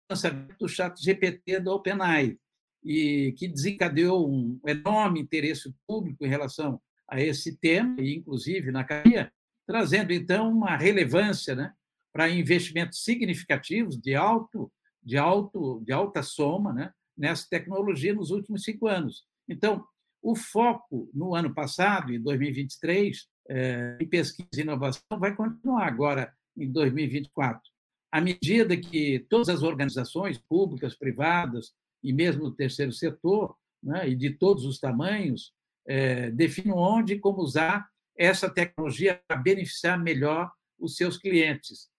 lançamento 0.09 0.57
do 0.59 0.67
chat 0.67 1.01
GPT 1.01 1.61
do 1.61 1.71
OpenAI, 1.71 2.37
e 2.83 3.33
que 3.37 3.47
desencadeou 3.47 4.29
um 4.29 4.59
enorme 4.67 5.21
interesse 5.21 5.73
público 5.87 6.25
em 6.25 6.29
relação 6.29 6.81
a 7.09 7.21
esse 7.21 7.57
tema, 7.57 7.95
e 8.01 8.15
inclusive 8.15 8.71
na 8.71 8.83
cadeia, 8.83 9.31
trazendo 9.65 10.11
então 10.11 10.51
uma 10.51 10.75
relevância 10.75 11.55
né, 11.55 11.73
para 12.11 12.29
investimentos 12.29 13.03
significativos 13.03 13.97
de 13.97 14.13
alto, 14.15 14.71
de 15.01 15.17
alto, 15.17 15.81
de 15.85 15.93
alta 15.93 16.21
soma, 16.21 16.73
né, 16.73 16.91
nessa 17.17 17.47
tecnologia 17.49 18.13
nos 18.13 18.31
últimos 18.31 18.63
cinco 18.63 18.87
anos. 18.87 19.25
Então, 19.47 19.85
o 20.23 20.35
foco 20.35 21.09
no 21.13 21.35
ano 21.35 21.53
passado, 21.53 22.13
em 22.13 22.21
2023, 22.21 23.27
eh, 23.49 23.97
em 23.99 24.07
pesquisa 24.07 24.49
e 24.57 24.61
inovação, 24.61 25.19
vai 25.19 25.35
continuar 25.35 25.85
agora 25.85 26.33
em 26.55 26.71
2024. 26.71 27.61
À 28.09 28.21
medida 28.21 28.77
que 28.77 29.25
todas 29.29 29.49
as 29.49 29.63
organizações 29.63 30.37
públicas, 30.37 30.95
privadas, 30.95 31.73
e 32.01 32.13
mesmo 32.13 32.43
do 32.43 32.55
terceiro 32.55 32.93
setor, 32.93 33.55
né, 33.81 34.07
e 34.09 34.15
de 34.15 34.29
todos 34.29 34.65
os 34.65 34.79
tamanhos, 34.79 35.53
é, 35.85 36.31
definem 36.31 36.73
onde 36.73 37.15
e 37.15 37.19
como 37.19 37.41
usar 37.41 37.89
essa 38.15 38.49
tecnologia 38.49 39.21
para 39.27 39.37
beneficiar 39.37 39.99
melhor 40.01 40.49
os 40.79 40.95
seus 40.95 41.17
clientes. 41.17 41.89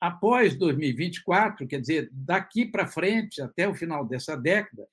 Após 0.00 0.56
2024, 0.56 1.66
quer 1.66 1.80
dizer, 1.80 2.08
daqui 2.12 2.64
para 2.64 2.86
frente, 2.86 3.42
até 3.42 3.68
o 3.68 3.74
final 3.74 4.06
dessa 4.06 4.36
década, 4.36 4.86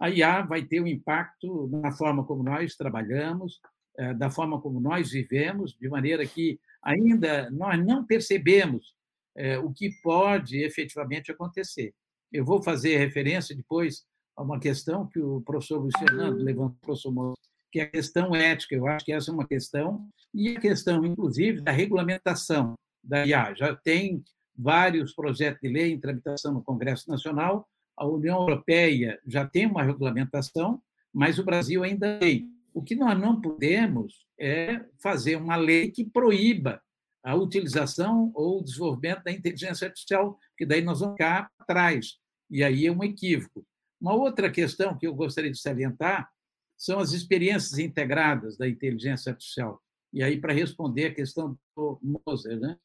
a 0.00 0.10
IA 0.10 0.42
vai 0.42 0.62
ter 0.62 0.80
um 0.80 0.86
impacto 0.86 1.68
na 1.68 1.92
forma 1.92 2.24
como 2.24 2.42
nós 2.42 2.74
trabalhamos, 2.76 3.60
é, 3.98 4.12
da 4.14 4.30
forma 4.30 4.60
como 4.60 4.80
nós 4.80 5.10
vivemos, 5.10 5.76
de 5.78 5.88
maneira 5.88 6.26
que 6.26 6.60
ainda 6.82 7.50
nós 7.50 7.84
não 7.84 8.04
percebemos 8.04 8.94
é, 9.36 9.58
o 9.58 9.72
que 9.72 9.90
pode 10.02 10.62
efetivamente 10.62 11.30
acontecer. 11.30 11.94
Eu 12.32 12.44
vou 12.44 12.62
fazer 12.62 12.96
referência 12.98 13.56
depois 13.56 14.04
a 14.36 14.42
uma 14.42 14.60
questão 14.60 15.06
que 15.06 15.18
o 15.18 15.40
professor 15.40 15.78
Luiz 15.78 15.94
Fernando 15.98 16.36
levantou, 16.36 16.76
professor 16.82 17.34
que 17.72 17.80
é 17.80 17.82
a 17.84 17.90
questão 17.90 18.34
ética. 18.34 18.74
Eu 18.74 18.86
acho 18.86 19.04
que 19.04 19.12
essa 19.12 19.30
é 19.30 19.34
uma 19.34 19.46
questão, 19.46 20.08
e 20.32 20.56
a 20.56 20.60
questão, 20.60 21.04
inclusive, 21.04 21.60
da 21.60 21.72
regulamentação 21.72 22.74
da 23.02 23.26
IA. 23.26 23.54
Já 23.54 23.74
tem 23.74 24.22
vários 24.56 25.14
projetos 25.14 25.60
de 25.60 25.68
lei 25.68 25.92
em 25.92 26.00
tramitação 26.00 26.52
no 26.52 26.62
Congresso 26.62 27.08
Nacional, 27.08 27.68
a 27.96 28.06
União 28.06 28.40
Europeia 28.40 29.20
já 29.26 29.46
tem 29.46 29.66
uma 29.66 29.82
regulamentação, 29.82 30.82
mas 31.12 31.38
o 31.38 31.44
Brasil 31.44 31.82
ainda 31.82 32.18
tem. 32.18 32.50
O 32.74 32.82
que 32.82 32.94
nós 32.94 33.18
não 33.18 33.40
podemos 33.40 34.26
é 34.38 34.84
fazer 35.02 35.36
uma 35.36 35.56
lei 35.56 35.90
que 35.90 36.04
proíba 36.04 36.82
a 37.24 37.34
utilização 37.34 38.30
ou 38.34 38.62
desenvolvimento 38.62 39.24
da 39.24 39.32
inteligência 39.32 39.88
artificial, 39.88 40.38
que 40.56 40.66
daí 40.66 40.82
nós 40.82 41.00
vamos 41.00 41.14
ficar 41.14 41.50
atrás. 41.58 42.18
E 42.50 42.62
aí 42.62 42.86
é 42.86 42.92
um 42.92 43.02
equívoco. 43.02 43.66
Uma 44.00 44.14
outra 44.14 44.50
questão 44.50 44.96
que 44.96 45.06
eu 45.06 45.14
gostaria 45.14 45.50
de 45.50 45.58
salientar 45.58 46.28
são 46.76 46.98
as 46.98 47.12
experiências 47.12 47.78
integradas 47.78 48.56
da 48.58 48.68
inteligência 48.68 49.32
artificial. 49.32 49.82
E 50.12 50.22
aí, 50.22 50.38
para 50.40 50.52
responder 50.52 51.06
a 51.06 51.14
questão 51.14 51.58
do 51.76 51.98
Moser, 52.02 52.60
né? 52.60 52.76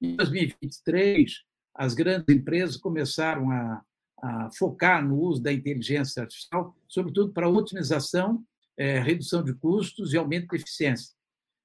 em 0.00 0.16
2023, 0.16 1.42
as 1.74 1.94
grandes 1.94 2.34
empresas 2.34 2.76
começaram 2.76 3.50
a, 3.50 3.82
a 4.22 4.50
focar 4.50 5.04
no 5.04 5.18
uso 5.18 5.42
da 5.42 5.52
inteligência 5.52 6.22
artificial, 6.22 6.76
sobretudo 6.88 7.32
para 7.32 7.48
otimização, 7.48 8.44
é, 8.76 8.98
redução 8.98 9.42
de 9.42 9.54
custos 9.54 10.12
e 10.12 10.16
aumento 10.16 10.48
de 10.48 10.56
eficiência. 10.56 11.14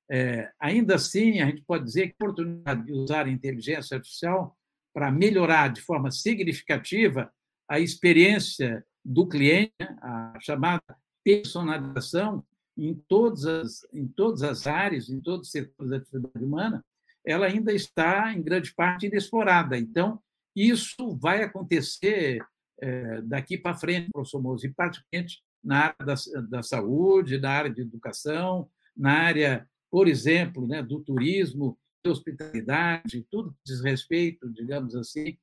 É, 0.09 0.51
ainda 0.59 0.95
assim, 0.95 1.39
a 1.39 1.45
gente 1.45 1.63
pode 1.63 1.85
dizer 1.85 2.07
que 2.07 2.15
a 2.19 2.25
oportunidade 2.25 2.85
de 2.85 2.91
usar 2.91 3.25
a 3.25 3.31
inteligência 3.31 3.95
artificial 3.95 4.57
para 4.93 5.11
melhorar 5.11 5.69
de 5.69 5.81
forma 5.81 6.11
significativa 6.11 7.31
a 7.67 7.79
experiência 7.79 8.85
do 9.03 9.27
cliente, 9.27 9.73
a 10.01 10.37
chamada 10.39 10.83
personalização 11.23 12.45
em 12.77 12.93
todas 13.07 13.45
as, 13.45 13.87
em 13.93 14.07
todas 14.07 14.43
as 14.43 14.67
áreas, 14.67 15.09
em 15.09 15.19
todos 15.19 15.47
os 15.47 15.51
setores 15.51 15.89
da 15.89 15.97
atividade 15.97 16.43
humana, 16.43 16.83
ela 17.25 17.45
ainda 17.45 17.71
está, 17.71 18.33
em 18.33 18.41
grande 18.41 18.73
parte, 18.73 19.05
inexplorada. 19.05 19.77
Então, 19.77 20.19
isso 20.55 21.15
vai 21.17 21.43
acontecer 21.43 22.39
é, 22.81 23.21
daqui 23.21 23.57
para 23.57 23.77
frente, 23.77 24.09
professor 24.11 24.41
Moço, 24.41 24.65
e 24.65 24.73
particularmente 24.73 25.41
na 25.63 25.85
área 25.85 26.05
da, 26.05 26.15
da 26.49 26.63
saúde, 26.63 27.39
na 27.39 27.51
área 27.51 27.73
de 27.73 27.81
educação, 27.81 28.69
na 28.95 29.13
área, 29.13 29.67
por 29.89 30.07
exemplo, 30.07 30.67
né, 30.67 30.83
do 30.83 30.99
turismo, 30.99 31.77
da 32.03 32.11
hospitalidade, 32.11 33.25
tudo 33.31 33.53
que 33.53 33.59
diz 33.65 33.81
respeito, 33.81 34.49
digamos 34.51 34.95
assim, 34.95 35.37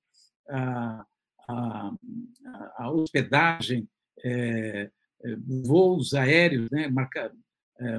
à, 0.49 1.07
hospedagem, 2.93 3.89
é, 4.23 4.91
voos 5.67 6.15
aéreos, 6.15 6.69
né, 6.71 6.89
marcar, 6.89 7.33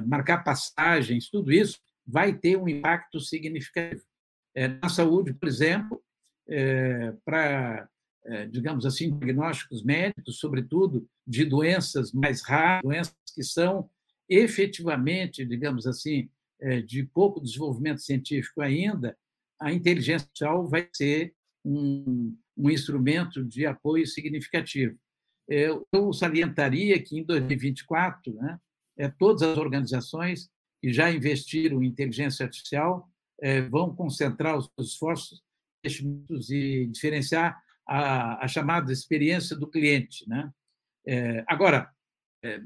marcar 0.06 0.44
passagens, 0.44 1.28
tudo 1.28 1.52
isso 1.52 1.80
vai 2.06 2.32
ter 2.32 2.56
um 2.56 2.68
impacto 2.68 3.18
significativo. 3.18 4.04
Na 4.80 4.88
saúde, 4.88 5.34
por 5.34 5.48
exemplo, 5.48 6.02
para, 7.24 7.88
digamos 8.50 8.84
assim, 8.84 9.16
diagnósticos 9.16 9.82
médicos, 9.82 10.38
sobretudo 10.38 11.08
de 11.26 11.44
doenças 11.44 12.12
mais 12.12 12.42
raras, 12.42 12.82
doenças 12.82 13.14
que 13.34 13.42
são 13.42 13.88
efetivamente, 14.28 15.44
digamos 15.44 15.86
assim, 15.86 16.28
de 16.86 17.04
pouco 17.04 17.40
desenvolvimento 17.40 18.00
científico 18.02 18.60
ainda, 18.60 19.16
a 19.60 19.72
inteligência 19.72 20.26
artificial 20.26 20.66
vai 20.66 20.88
ser 20.92 21.34
um, 21.64 22.36
um 22.56 22.70
instrumento 22.70 23.44
de 23.44 23.66
apoio 23.66 24.06
significativo. 24.06 24.96
Eu 25.48 26.12
salientaria 26.12 27.00
que 27.02 27.18
em 27.18 27.24
2024, 27.24 28.34
né, 28.34 28.58
é, 28.96 29.08
todas 29.08 29.42
as 29.42 29.58
organizações 29.58 30.50
que 30.80 30.92
já 30.92 31.10
investiram 31.10 31.82
em 31.82 31.86
inteligência 31.86 32.44
artificial 32.44 33.08
é, 33.40 33.60
vão 33.62 33.94
concentrar 33.94 34.56
os 34.56 34.70
seus 34.74 34.92
esforços 34.92 35.42
e 35.84 36.86
diferenciar 36.86 37.60
a, 37.86 38.44
a, 38.44 38.48
chamada 38.48 38.92
experiência 38.92 39.56
do 39.56 39.68
cliente. 39.68 40.28
Né? 40.28 40.52
É, 41.06 41.44
agora, 41.46 41.90
é, 42.44 42.60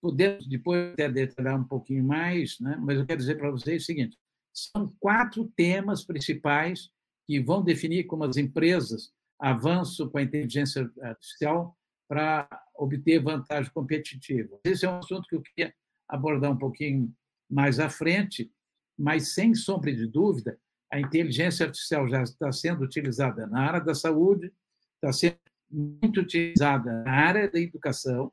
podemos 0.00 0.46
depois 0.48 0.92
até 0.92 1.08
detalhar 1.08 1.58
um 1.58 1.64
pouquinho 1.64 2.04
mais, 2.04 2.58
né? 2.60 2.76
mas 2.80 2.98
eu 2.98 3.06
quero 3.06 3.18
dizer 3.18 3.36
para 3.36 3.50
vocês 3.50 3.82
o 3.82 3.86
seguinte: 3.86 4.16
são 4.52 4.94
quatro 4.98 5.50
temas 5.56 6.04
principais 6.04 6.90
que 7.26 7.40
vão 7.40 7.62
definir 7.62 8.04
como 8.04 8.24
as 8.24 8.36
empresas 8.36 9.12
avançam 9.38 10.08
com 10.08 10.18
a 10.18 10.22
inteligência 10.22 10.90
artificial 11.02 11.76
para 12.08 12.48
obter 12.76 13.22
vantagem 13.22 13.70
competitiva. 13.72 14.58
Esse 14.64 14.84
é 14.84 14.90
um 14.90 14.98
assunto 14.98 15.28
que 15.28 15.36
eu 15.36 15.42
queria 15.42 15.72
abordar 16.08 16.50
um 16.50 16.58
pouquinho 16.58 17.14
mais 17.48 17.78
à 17.78 17.88
frente, 17.88 18.50
mas 18.98 19.32
sem 19.32 19.54
sombra 19.54 19.94
de 19.94 20.06
dúvida, 20.06 20.58
a 20.90 20.98
inteligência 21.00 21.66
artificial 21.66 22.08
já 22.08 22.22
está 22.22 22.50
sendo 22.52 22.82
utilizada 22.82 23.46
na 23.46 23.60
área 23.60 23.80
da 23.80 23.94
saúde, 23.94 24.52
está 24.94 25.12
sendo 25.12 25.38
muito 25.70 26.20
utilizada 26.20 27.02
na 27.04 27.12
área 27.12 27.50
da 27.50 27.60
educação, 27.60 28.32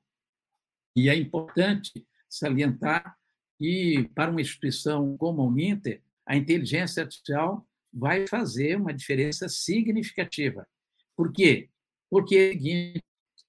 e 0.95 1.09
é 1.09 1.15
importante 1.15 2.05
salientar 2.27 3.15
que, 3.57 4.09
para 4.15 4.31
uma 4.31 4.41
instituição 4.41 5.15
como 5.17 5.41
a 5.41 5.45
Uninter, 5.45 6.01
a 6.25 6.35
inteligência 6.35 7.03
artificial 7.03 7.65
vai 7.93 8.27
fazer 8.27 8.75
uma 8.75 8.93
diferença 8.93 9.47
significativa. 9.47 10.67
Por 11.15 11.31
quê? 11.31 11.69
Porque 12.09 12.59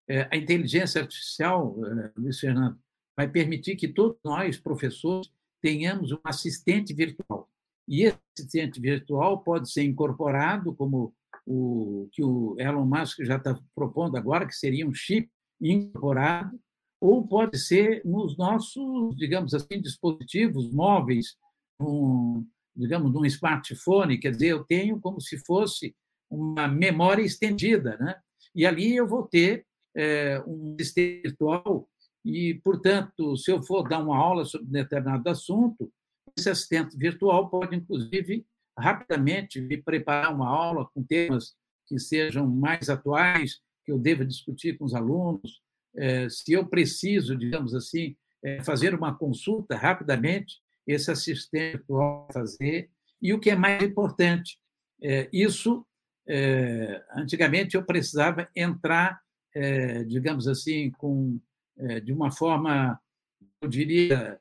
é 0.09 0.19
é, 0.21 0.29
a 0.31 0.37
inteligência 0.37 1.03
artificial, 1.03 1.77
é, 1.85 2.13
Luiz 2.17 2.39
Fernando, 2.39 2.79
vai 3.17 3.29
permitir 3.29 3.77
que 3.77 3.89
todos 3.89 4.19
nós, 4.25 4.59
professores, 4.59 5.31
tenhamos 5.61 6.13
um 6.13 6.21
assistente 6.25 6.95
virtual. 6.95 7.51
E 7.89 8.05
esse 8.05 8.19
assistente 8.39 8.81
virtual 8.81 9.43
pode 9.43 9.71
ser 9.71 9.83
incorporado, 9.83 10.75
como 10.75 11.15
o 11.47 12.09
que 12.13 12.23
o 12.23 12.55
Elon 12.59 12.85
Musk 12.85 13.25
já 13.25 13.37
está 13.37 13.59
propondo 13.75 14.17
agora, 14.17 14.47
que 14.47 14.55
seria 14.55 14.87
um 14.87 14.93
chip 14.93 15.31
incorporado, 15.61 16.61
ou 17.01 17.27
pode 17.27 17.59
ser 17.59 18.03
nos 18.05 18.37
nossos, 18.37 19.17
digamos 19.17 19.55
assim, 19.55 19.81
dispositivos 19.81 20.71
móveis, 20.71 21.37
um, 21.81 22.47
digamos, 22.77 23.13
num 23.13 23.25
smartphone, 23.25 24.19
quer 24.19 24.33
dizer, 24.33 24.49
eu 24.49 24.65
tenho 24.65 25.01
como 25.01 25.21
se 25.21 25.39
fosse 25.39 25.95
uma 26.31 26.69
memória 26.69 27.23
estendida, 27.23 27.97
né? 27.97 28.17
E 28.55 28.67
ali 28.67 28.95
eu 28.95 29.07
vou 29.07 29.27
ter 29.27 29.65
é, 29.97 30.43
um 30.47 30.77
sistema 30.79 31.23
virtual 31.23 31.89
e, 32.25 32.61
portanto, 32.63 33.37
se 33.37 33.51
eu 33.51 33.63
for 33.63 33.89
dar 33.89 34.01
uma 34.01 34.19
aula 34.19 34.45
sobre 34.45 34.67
determinado 34.67 35.29
assunto, 35.31 35.91
esse 36.39 36.49
assistente 36.49 36.97
virtual 36.97 37.51
pode, 37.51 37.75
inclusive, 37.75 38.47
rapidamente 38.79 39.61
me 39.61 39.77
preparar 39.77 40.33
uma 40.35 40.49
aula 40.49 40.89
com 40.95 41.03
temas 41.03 41.55
que 41.87 41.99
sejam 41.99 42.47
mais 42.47 42.89
atuais, 42.89 43.61
que 43.85 43.91
eu 43.91 43.99
deva 43.99 44.25
discutir 44.25 44.79
com 44.79 44.85
os 44.85 44.95
alunos. 44.95 45.61
É, 45.97 46.29
se 46.29 46.53
eu 46.53 46.67
preciso, 46.67 47.37
digamos 47.37 47.75
assim, 47.75 48.17
é, 48.43 48.63
fazer 48.63 48.95
uma 48.95 49.17
consulta 49.17 49.77
rapidamente, 49.77 50.61
esse 50.87 51.11
assistente 51.11 51.79
virtual 51.79 52.27
vai 52.27 52.43
fazer. 52.43 52.91
E 53.21 53.33
o 53.33 53.41
que 53.41 53.51
é 53.51 53.57
mais 53.57 53.83
importante, 53.83 54.59
é, 55.03 55.29
isso, 55.33 55.85
antigamente 57.17 57.75
eu 57.75 57.83
precisava 57.83 58.49
entrar 58.55 59.19
digamos 60.07 60.47
assim, 60.47 60.91
com, 60.91 61.41
de 62.05 62.13
uma 62.13 62.31
forma, 62.31 63.01
eu 63.61 63.69
diria, 63.69 64.39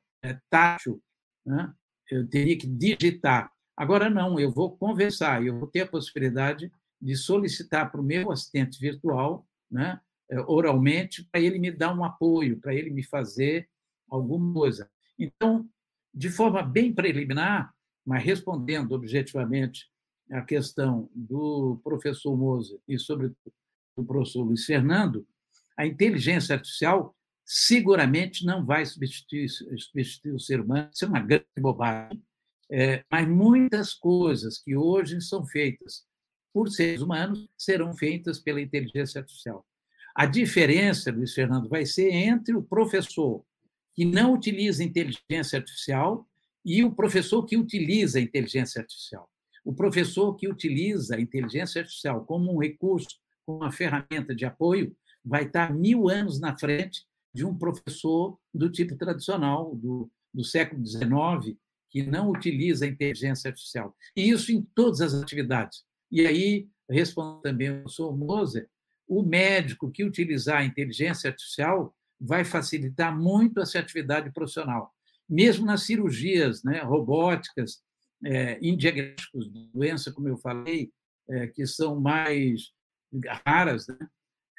tátil, 0.50 1.02
né? 1.46 1.74
Eu 2.10 2.28
teria 2.28 2.58
que 2.58 2.68
digitar. 2.68 3.52
Agora 3.76 4.10
não, 4.10 4.40
eu 4.40 4.52
vou 4.52 4.76
conversar, 4.78 5.46
eu 5.46 5.60
vou 5.60 5.68
ter 5.68 5.82
a 5.82 5.88
possibilidade 5.88 6.72
de 7.02 7.16
solicitar 7.16 7.92
para 7.92 8.02
o 8.02 8.04
meu 8.04 8.32
assistente 8.32 8.80
virtual, 8.80 9.48
né, 9.70 10.00
é, 10.30 10.40
oralmente, 10.42 11.24
para 11.32 11.40
ele 11.40 11.60
me 11.60 11.72
dar 11.72 11.96
um 11.96 12.04
apoio, 12.04 12.60
para 12.60 12.74
ele 12.74 12.90
me 12.90 13.04
fazer 13.04 13.70
alguma 14.10 14.54
coisa. 14.54 14.90
Então, 15.18 15.68
de 16.14 16.30
forma 16.30 16.64
bem 16.64 16.94
preliminar, 16.94 17.74
mas 18.06 18.24
respondendo 18.24 18.94
objetivamente 18.94 19.90
à 20.32 20.42
questão 20.42 21.10
do 21.14 21.80
professor 21.84 22.36
Moser 22.36 22.80
e, 22.88 22.98
sobretudo, 22.98 23.54
do 23.96 24.06
professor 24.06 24.44
Luiz 24.44 24.66
Fernando, 24.66 25.28
a 25.78 25.86
inteligência 25.86 26.56
artificial 26.56 27.16
seguramente 27.50 28.46
não 28.46 28.66
vai 28.66 28.86
substituir, 28.86 29.48
substituir 29.50 30.34
o 30.34 30.40
ser 30.40 30.60
humano, 30.60 30.90
isso 30.94 31.06
é 31.06 31.08
uma 31.08 31.22
grande 31.22 31.46
bobagem. 31.58 32.22
É, 32.70 33.06
mas 33.10 33.26
muitas 33.26 33.94
coisas 33.94 34.58
que 34.58 34.76
hoje 34.76 35.22
são 35.22 35.46
feitas 35.46 36.06
por 36.54 36.70
seres 36.70 37.02
humanos 37.02 37.48
serão 37.58 37.96
feitas 37.96 38.38
pela 38.38 38.60
inteligência 38.60 39.22
artificial. 39.22 39.66
A 40.14 40.26
diferença, 40.26 41.10
Luiz 41.10 41.34
Fernando, 41.34 41.70
vai 41.70 41.86
ser 41.86 42.12
entre 42.12 42.54
o 42.54 42.62
professor 42.62 43.42
que 43.94 44.04
não 44.04 44.34
utiliza 44.34 44.84
inteligência 44.84 45.60
artificial 45.60 46.28
e 46.66 46.84
o 46.84 46.92
professor 46.92 47.46
que 47.46 47.56
utiliza 47.56 48.20
inteligência 48.20 48.82
artificial. 48.82 49.30
O 49.64 49.74
professor 49.74 50.36
que 50.36 50.50
utiliza 50.50 51.16
a 51.16 51.22
inteligência 51.22 51.80
artificial 51.80 52.26
como 52.26 52.54
um 52.54 52.60
recurso 52.60 53.18
com 53.46 53.56
uma 53.56 53.72
ferramenta 53.72 54.36
de 54.36 54.44
apoio, 54.44 54.94
vai 55.24 55.46
estar 55.46 55.74
mil 55.74 56.10
anos 56.10 56.42
na 56.42 56.58
frente 56.58 57.07
de 57.38 57.46
um 57.46 57.56
professor 57.56 58.36
do 58.52 58.68
tipo 58.68 58.98
tradicional, 58.98 59.76
do, 59.76 60.10
do 60.34 60.44
século 60.44 60.84
XIX, 60.84 61.56
que 61.88 62.02
não 62.02 62.32
utiliza 62.32 62.84
a 62.84 62.88
inteligência 62.88 63.50
artificial. 63.50 63.96
E 64.16 64.28
isso 64.28 64.52
em 64.52 64.64
todas 64.74 65.02
as 65.02 65.14
atividades. 65.14 65.84
E 66.12 66.26
aí, 66.26 66.68
respondo 66.90 67.40
também 67.42 67.68
ao 67.68 67.76
professor 67.82 68.18
Moser, 68.18 68.68
o 69.08 69.22
médico 69.22 69.92
que 69.92 70.04
utilizar 70.04 70.62
a 70.62 70.66
inteligência 70.66 71.30
artificial 71.30 71.96
vai 72.20 72.44
facilitar 72.44 73.16
muito 73.16 73.60
essa 73.60 73.78
atividade 73.78 74.32
profissional. 74.34 74.92
Mesmo 75.30 75.64
nas 75.64 75.84
cirurgias 75.84 76.64
né, 76.64 76.80
robóticas, 76.82 77.84
é, 78.26 78.58
em 78.60 78.76
diagnósticos 78.76 79.54
de 79.54 79.70
doença, 79.72 80.12
como 80.12 80.28
eu 80.28 80.38
falei, 80.38 80.92
é, 81.30 81.46
que 81.46 81.68
são 81.68 82.00
mais 82.00 82.72
raras. 83.46 83.86
Né? 83.88 83.98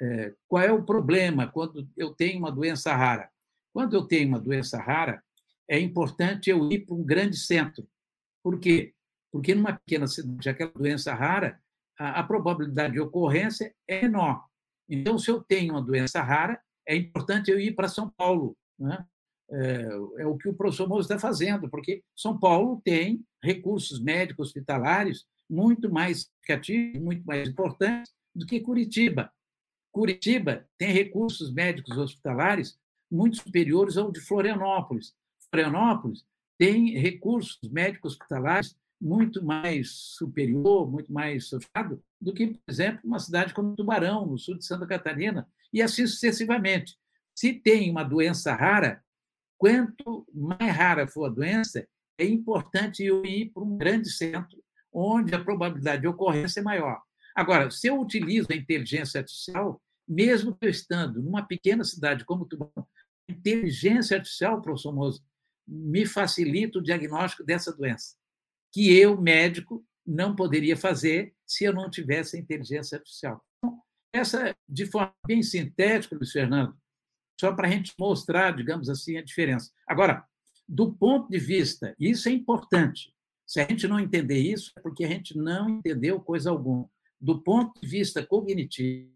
É, 0.00 0.34
qual 0.46 0.62
é 0.62 0.72
o 0.72 0.84
problema 0.84 1.46
quando 1.48 1.88
eu 1.96 2.14
tenho 2.14 2.38
uma 2.38 2.52
doença 2.52 2.94
rara? 2.94 3.30
Quando 3.72 3.94
eu 3.94 4.04
tenho 4.04 4.28
uma 4.28 4.40
doença 4.40 4.78
rara, 4.78 5.22
é 5.68 5.78
importante 5.78 6.50
eu 6.50 6.70
ir 6.70 6.87
para 6.87 6.94
um 6.94 7.04
grande 7.04 7.37
centro. 7.37 7.87
Por 8.42 8.58
quê? 8.58 8.94
Porque 9.30 9.54
numa 9.54 9.74
pequena 9.74 10.06
cidade, 10.06 10.48
aquela 10.48 10.72
doença 10.72 11.14
rara, 11.14 11.61
a, 11.98 12.20
a 12.20 12.22
probabilidade 12.22 12.94
de 12.94 13.00
ocorrência 13.00 13.74
é 13.87 14.02
menor. 14.02 14.44
Então, 14.88 15.18
se 15.18 15.30
eu 15.30 15.42
tenho 15.42 15.74
uma 15.74 15.82
doença 15.82 16.22
rara, 16.22 16.61
é 16.87 16.96
importante 16.96 17.50
eu 17.50 17.61
ir 17.61 17.74
para 17.74 17.88
São 17.88 18.08
Paulo. 18.08 18.56
Né? 18.78 19.04
É, 19.50 19.82
é, 20.18 20.26
o 20.26 20.37
que 20.37 20.48
o 20.48 20.54
professor 20.54 20.88
Moura 20.88 21.02
está 21.02 21.18
fazendo, 21.18 21.68
porque 21.68 22.02
São 22.16 22.38
Paulo 22.38 22.80
tem 22.82 23.22
recursos 23.42 24.00
médicos 24.00 24.48
hospitalares 24.48 25.26
muito 25.48 25.90
mais 25.90 26.20
significativos, 26.22 27.00
muito 27.00 27.24
mais 27.24 27.48
importantes 27.48 28.12
do 28.34 28.46
que 28.46 28.61
Curitiba. 28.61 29.30
Curitiba 29.92 30.66
tem 30.77 30.92
recursos 30.92 31.53
médicos 31.53 31.96
hospitalares 31.96 32.79
muito 33.11 33.37
superiores 33.38 33.96
ao 33.96 34.12
de 34.12 34.20
Florianópolis. 34.20 35.14
Florianópolis 35.51 36.24
tem 36.59 36.98
recursos 36.98 37.59
médicos 37.70 38.12
hospitalares 38.12 38.77
muito 39.01 39.44
mais 39.44 39.90
superior, 39.90 40.90
muito 40.90 41.12
mais 41.12 41.48
sofisticado 41.48 42.03
do 42.20 42.35
que, 42.35 42.48
por 42.48 42.61
exemplo, 42.68 43.01
uma 43.05 43.20
cidade 43.20 43.55
como 43.55 43.77
Tubarão, 43.77 44.27
no 44.27 44.38
sul 44.38 44.59
de 44.59 44.64
Santa 44.64 44.87
Catarina, 44.87 45.48
e 45.72 45.81
assim 45.81 46.07
sucessivamente. 46.07 46.98
Se 47.35 47.53
tem 47.53 47.90
uma 47.90 48.03
doença 48.03 48.55
rara, 48.55 49.03
quanto 49.57 50.27
mais 50.35 50.74
rara 50.74 51.07
for 51.07 51.27
a 51.27 51.29
doença, 51.29 51.87
é 52.18 52.24
importante 52.24 53.05
eu 53.05 53.24
ir 53.24 53.51
para 53.53 53.62
um 53.62 53.77
grande 53.79 54.11
centro 54.11 54.59
onde 54.92 55.35
a 55.35 55.42
probabilidade 55.42 56.03
de 56.03 56.09
ocorrência 56.09 56.59
é 56.59 56.62
maior. 56.62 57.01
Agora, 57.38 57.70
se 57.70 57.87
eu 57.87 58.01
utilizo 58.01 58.48
a 58.51 58.57
inteligência 58.57 59.20
artificial, 59.20 59.81
mesmo 60.09 60.59
eu 60.61 60.68
estando 60.68 61.22
numa 61.22 61.46
pequena 61.46 61.85
cidade 61.85 62.24
como 62.24 62.44
Tubarão, 62.44 62.85
a 63.29 63.33
inteligência 63.33 64.16
artificial, 64.16 64.61
professor 64.61 64.92
Mozo, 64.92 65.22
me 65.64 66.05
facilita 66.05 66.81
o 66.81 66.83
diagnóstico 66.83 67.44
dessa 67.44 67.72
doença, 67.72 68.16
que 68.72 68.92
eu, 68.92 69.20
médico, 69.20 69.87
não 70.05 70.35
poderia 70.35 70.77
fazer 70.77 71.33
se 71.46 71.62
eu 71.62 71.72
não 71.72 71.88
tivesse 71.88 72.37
a 72.37 72.40
inteligência 72.40 72.98
artificial. 72.98 73.40
Então, 73.59 73.81
essa, 74.12 74.53
de 74.68 74.87
forma 74.87 75.14
bem 75.24 75.40
sintética, 75.40 76.16
Luiz 76.16 76.33
Fernando, 76.33 76.77
só 77.40 77.55
para 77.55 77.68
a 77.68 77.70
gente 77.70 77.94
mostrar, 77.96 78.57
digamos 78.57 78.88
assim, 78.88 79.16
a 79.16 79.22
diferença. 79.22 79.70
Agora, 79.87 80.27
do 80.68 80.92
ponto 80.92 81.31
de 81.31 81.38
vista, 81.38 81.94
isso 82.01 82.29
é 82.29 82.33
importante, 82.33 83.14
se 83.46 83.61
a 83.61 83.64
gente 83.64 83.87
não 83.87 84.01
entender 84.01 84.40
isso, 84.40 84.72
é 84.77 84.81
porque 84.81 85.05
a 85.05 85.09
gente 85.09 85.38
não 85.38 85.70
entendeu 85.70 86.20
coisa 86.20 86.51
alguma. 86.51 86.90
Do 87.20 87.42
ponto 87.42 87.81
de 87.81 87.87
vista 87.87 88.24
cognitivo, 88.24 89.12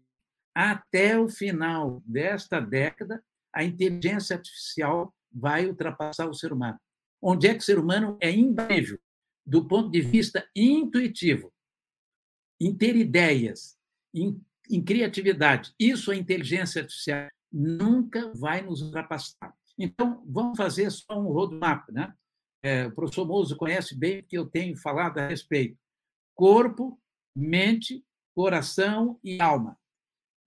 até 0.53 1.19
o 1.19 1.29
final 1.29 2.01
desta 2.05 2.59
década, 2.59 3.23
a 3.53 3.63
inteligência 3.63 4.35
artificial 4.35 5.13
vai 5.31 5.67
ultrapassar 5.67 6.27
o 6.27 6.33
ser 6.33 6.53
humano. 6.53 6.79
Onde 7.21 7.47
é 7.47 7.53
que 7.53 7.61
o 7.61 7.63
ser 7.63 7.79
humano 7.79 8.17
é 8.19 8.31
imbatível 8.31 8.99
do 9.45 9.67
ponto 9.67 9.89
de 9.89 10.01
vista 10.01 10.47
intuitivo, 10.55 11.51
em 12.59 12.73
ter 12.75 12.95
ideias, 12.95 13.77
em, 14.13 14.41
em 14.69 14.81
criatividade. 14.81 15.73
Isso 15.77 16.11
a 16.11 16.15
inteligência 16.15 16.81
artificial 16.81 17.27
nunca 17.51 18.31
vai 18.35 18.61
nos 18.61 18.81
ultrapassar. 18.81 19.53
Então, 19.77 20.23
vamos 20.27 20.57
fazer 20.57 20.89
só 20.91 21.19
um 21.19 21.27
roadmap. 21.27 21.89
Né? 21.91 22.13
É, 22.61 22.87
o 22.87 22.91
professor 22.91 23.27
Mouso 23.27 23.57
conhece 23.57 23.97
bem, 23.97 24.21
porque 24.21 24.37
eu 24.37 24.45
tenho 24.45 24.77
falado 24.77 25.17
a 25.17 25.27
respeito. 25.27 25.77
Corpo, 26.33 26.99
mente, 27.35 28.03
coração 28.35 29.19
e 29.23 29.41
alma. 29.41 29.77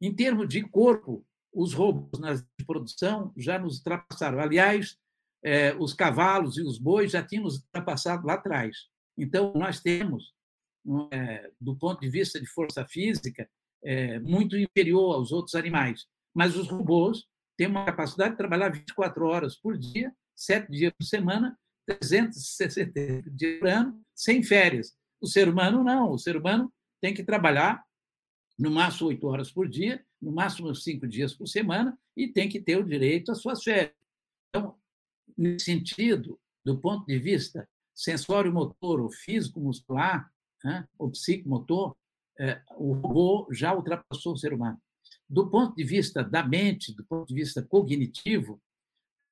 Em 0.01 0.15
termos 0.15 0.49
de 0.49 0.63
corpo, 0.63 1.25
os 1.53 1.73
robôs 1.73 2.21
na 2.21 2.35
produção 2.67 3.33
já 3.37 3.59
nos 3.59 3.79
ultrapassaram. 3.79 4.39
Aliás, 4.39 4.99
é, 5.43 5.75
os 5.77 5.95
cavalos 5.95 6.59
e 6.59 6.63
os 6.63 6.79
bois 6.79 7.13
já 7.13 7.23
tinham 7.23 7.45
nos 7.45 7.57
ultrapassado 7.57 8.27
lá 8.27 8.35
atrás. 8.35 8.77
Então, 9.17 9.53
nós 9.55 9.81
temos, 9.81 10.35
é, 11.11 11.51
do 11.61 11.75
ponto 11.77 12.01
de 12.01 12.11
vista 12.11 12.39
de 12.39 12.47
força 12.47 12.85
física, 12.87 13.49
é, 13.83 14.19
muito 14.21 14.57
inferior 14.57 15.15
aos 15.15 15.33
outros 15.33 15.55
animais. 15.55 16.07
Mas 16.35 16.57
os 16.57 16.69
robôs 16.69 17.25
têm 17.57 17.69
uma 17.69 17.87
capacidade 17.87 18.33
de 18.33 18.37
trabalhar 18.37 18.69
24 18.69 19.25
horas 19.27 19.57
por 19.57 19.79
dia, 19.79 20.13
sete 20.35 20.71
dias 20.71 20.93
por 20.93 21.05
semana, 21.05 21.59
360 21.87 23.31
dias 23.31 23.59
por 23.61 23.69
ano, 23.69 24.03
sem 24.15 24.43
férias. 24.43 24.95
O 25.21 25.27
ser 25.27 25.49
humano 25.49 25.83
não. 25.83 26.11
O 26.11 26.19
ser 26.19 26.37
humano 26.37 26.71
tem 27.07 27.15
que 27.15 27.23
trabalhar 27.23 27.85
no 28.59 28.69
máximo 28.69 29.11
oito 29.11 29.29
horas 29.29 29.53
por 29.53 29.69
dia, 29.69 30.05
no 30.21 30.33
máximo 30.33 30.75
cinco 30.75 31.07
dias 31.07 31.33
por 31.33 31.47
semana, 31.47 31.97
e 32.17 32.27
tem 32.27 32.49
que 32.49 32.61
ter 32.61 32.77
o 32.77 32.85
direito 32.85 33.31
às 33.31 33.41
suas 33.41 33.63
férias. 33.63 33.95
Então, 34.49 34.77
nesse 35.39 35.67
sentido, 35.67 36.37
do 36.65 36.77
ponto 36.81 37.07
de 37.07 37.17
vista 37.17 37.69
sensório-motor, 37.95 39.01
ou 39.01 39.09
físico-muscular, 39.09 40.29
né, 40.65 40.89
ou 40.99 41.09
psicomotor, 41.13 41.95
é, 42.41 42.61
o 42.77 42.95
robô 42.95 43.47
já 43.53 43.73
ultrapassou 43.73 44.33
o 44.33 44.37
ser 44.37 44.53
humano. 44.53 44.83
Do 45.31 45.49
ponto 45.49 45.77
de 45.77 45.85
vista 45.85 46.25
da 46.25 46.43
mente, 46.43 46.93
do 46.93 47.05
ponto 47.05 47.29
de 47.29 47.35
vista 47.35 47.63
cognitivo, 47.63 48.61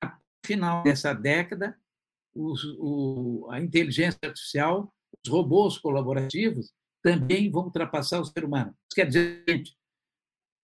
no 0.01 0.11
final 0.47 0.85
dessa 0.85 1.13
década, 1.13 1.77
os, 2.33 2.63
o, 2.79 3.49
a 3.51 3.61
inteligência 3.61 4.19
artificial, 4.23 4.95
os 5.25 5.29
robôs 5.29 5.77
colaborativos, 5.77 6.73
também 7.05 7.51
vão 7.51 7.65
ultrapassar 7.65 8.19
o 8.19 8.25
ser 8.25 8.47
humano. 8.47 8.75
Isso 8.89 8.97
quer 8.97 9.07
dizer, 9.07 9.45
gente, 9.47 9.77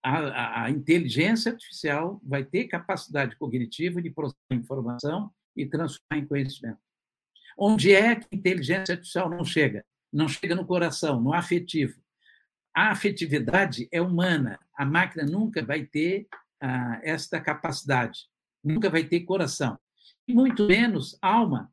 a, 0.03 0.65
a, 0.65 0.71
inteligência 0.71 1.53
artificial 1.53 2.19
vai 2.25 2.43
ter 2.43 2.65
capacidade 2.67 3.37
cognitiva 3.37 4.01
de 4.01 4.11
processar 4.11 4.39
informação 4.53 5.31
e 5.55 5.67
transformar 5.67 6.17
em 6.17 6.27
conhecimento. 6.27 6.79
Onde 7.59 7.93
é 7.93 8.17
que 8.17 8.27
a 8.33 8.37
inteligência 8.37 8.95
artificial 8.95 9.29
não 9.29 9.45
chega? 9.45 9.85
Não 10.11 10.27
chega 10.27 10.55
no 10.55 10.65
coração, 10.65 11.21
no 11.21 11.35
afetivo. 11.35 12.01
A 12.75 12.91
afetividade 12.91 13.87
é 13.93 14.01
humana. 14.01 14.59
A 14.75 14.87
máquina 14.87 15.25
nunca 15.25 15.63
vai 15.63 15.85
ter 15.85 16.27
ah, 16.59 17.01
esta 17.03 17.39
capacidade, 17.39 18.21
nunca 18.65 18.89
vai 18.89 19.05
ter 19.05 19.21
coração. 19.21 19.79
E 20.27 20.33
muito 20.33 20.67
menos 20.67 21.19
alma. 21.21 21.71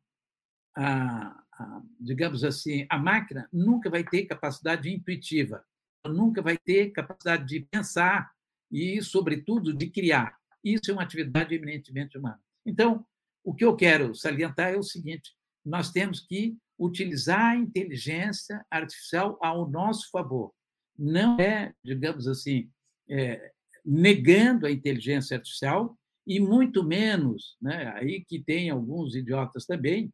Ah, 0.75 1.41
ah, 1.59 1.81
digamos 1.99 2.43
assim, 2.43 2.85
a 2.89 2.97
máquina 2.97 3.49
nunca 3.51 3.89
vai 3.89 4.03
ter 4.03 4.25
capacidade 4.25 4.89
intuitiva, 4.93 5.63
nunca 6.05 6.41
vai 6.41 6.57
ter 6.57 6.91
capacidade 6.91 7.45
de 7.45 7.61
pensar 7.61 8.31
e, 8.71 9.01
sobretudo, 9.01 9.73
de 9.73 9.89
criar. 9.89 10.37
Isso 10.63 10.91
é 10.91 10.93
uma 10.93 11.03
atividade 11.03 11.55
eminentemente 11.55 12.17
humana. 12.17 12.39
Então, 12.65 13.05
o 13.43 13.53
que 13.53 13.65
eu 13.65 13.75
quero 13.75 14.13
salientar 14.13 14.73
é 14.73 14.77
o 14.77 14.83
seguinte: 14.83 15.35
nós 15.65 15.91
temos 15.91 16.19
que 16.19 16.57
utilizar 16.77 17.53
a 17.53 17.57
inteligência 17.57 18.63
artificial 18.69 19.37
ao 19.41 19.69
nosso 19.69 20.09
favor. 20.11 20.53
Não 20.97 21.39
é, 21.39 21.73
digamos 21.83 22.27
assim, 22.27 22.69
é, 23.09 23.51
negando 23.83 24.67
a 24.67 24.71
inteligência 24.71 25.37
artificial 25.37 25.97
e 26.25 26.39
muito 26.39 26.83
menos, 26.83 27.55
né, 27.61 27.93
aí 27.95 28.23
que 28.25 28.43
tem 28.43 28.69
alguns 28.69 29.15
idiotas 29.15 29.65
também 29.65 30.11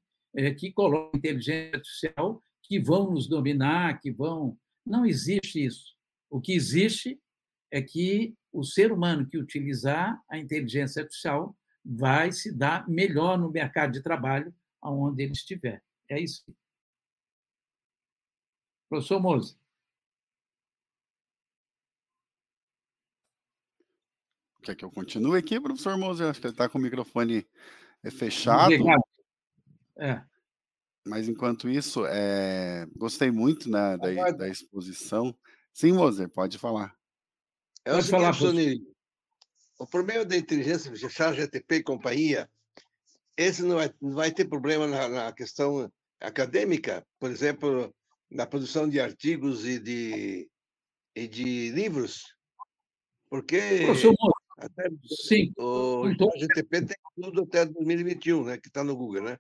que 0.58 0.72
colocam 0.72 1.18
inteligência 1.18 1.76
artificial 1.76 2.42
que 2.64 2.80
vão 2.80 3.12
nos 3.12 3.28
dominar, 3.28 4.00
que 4.00 4.12
vão. 4.12 4.58
Não 4.86 5.06
existe 5.06 5.64
isso. 5.64 5.96
O 6.30 6.42
que 6.42 6.54
existe 6.54 7.22
é 7.72 7.82
que 7.82 8.36
o 8.52 8.64
ser 8.64 8.92
humano 8.92 9.28
que 9.28 9.38
utilizar 9.38 10.22
a 10.30 10.38
inteligência 10.38 11.02
artificial 11.02 11.56
vai 11.84 12.32
se 12.32 12.52
dar 12.56 12.88
melhor 12.88 13.38
no 13.38 13.52
mercado 13.52 13.92
de 13.92 14.02
trabalho 14.02 14.54
aonde 14.82 15.24
ele 15.24 15.34
estiver. 15.34 15.84
É 16.10 16.20
isso. 16.20 16.44
Professor 18.90 19.20
Mose. 19.20 19.58
Quer 24.62 24.76
que 24.76 24.86
eu 24.86 24.92
continue 24.92 25.38
aqui, 25.38 25.60
professor 25.60 25.98
Mose? 25.98 26.24
Acho 26.24 26.40
que 26.40 26.48
ele 26.48 26.54
está 26.54 26.70
com 26.70 26.78
o 26.78 26.82
microfone 26.82 27.46
fechado. 28.12 28.74
Obrigado. 28.74 29.13
É. 29.98 30.22
Mas 31.06 31.28
enquanto 31.28 31.70
isso, 31.70 32.06
é... 32.06 32.88
gostei 32.96 33.30
muito 33.30 33.70
né, 33.70 33.98
da, 33.98 34.32
da 34.32 34.48
exposição. 34.48 35.36
Sim, 35.74 35.94
Moser, 35.94 36.30
pode 36.30 36.58
falar. 36.58 36.96
É 37.86 37.92
pode 37.92 38.10
falar, 38.10 38.34
Sony. 38.34 38.82
O 39.78 39.88
problema 39.88 40.24
da 40.24 40.38
inteligência, 40.38 40.96
chat 41.10 41.36
GTP 41.36 41.78
e 41.78 41.84
companhia, 41.84 42.50
esse 43.36 43.64
não 43.64 43.76
vai, 43.76 43.94
não 44.02 44.14
vai 44.14 44.32
ter 44.32 44.46
problema 44.46 44.88
na, 44.88 45.10
na, 45.10 45.34
questão 45.34 45.92
acadêmica, 46.22 47.06
por 47.20 47.30
exemplo, 47.30 47.94
na 48.30 48.46
produção 48.46 48.88
de 48.88 49.00
artigos 49.00 49.66
e 49.66 49.80
de, 49.80 50.50
e 51.16 51.28
de 51.28 51.72
livros, 51.72 52.36
porque 53.30 53.82
Professor, 53.86 54.14
até, 54.60 54.88
sim, 55.08 55.52
o 55.58 56.08
então... 56.08 56.30
GTP 56.38 56.86
tem 56.86 56.98
tudo 57.16 57.42
até 57.42 57.66
2021, 57.66 58.46
né, 58.46 58.58
que 58.58 58.68
está 58.68 58.84
no 58.84 58.96
Google, 58.96 59.24
né? 59.24 59.40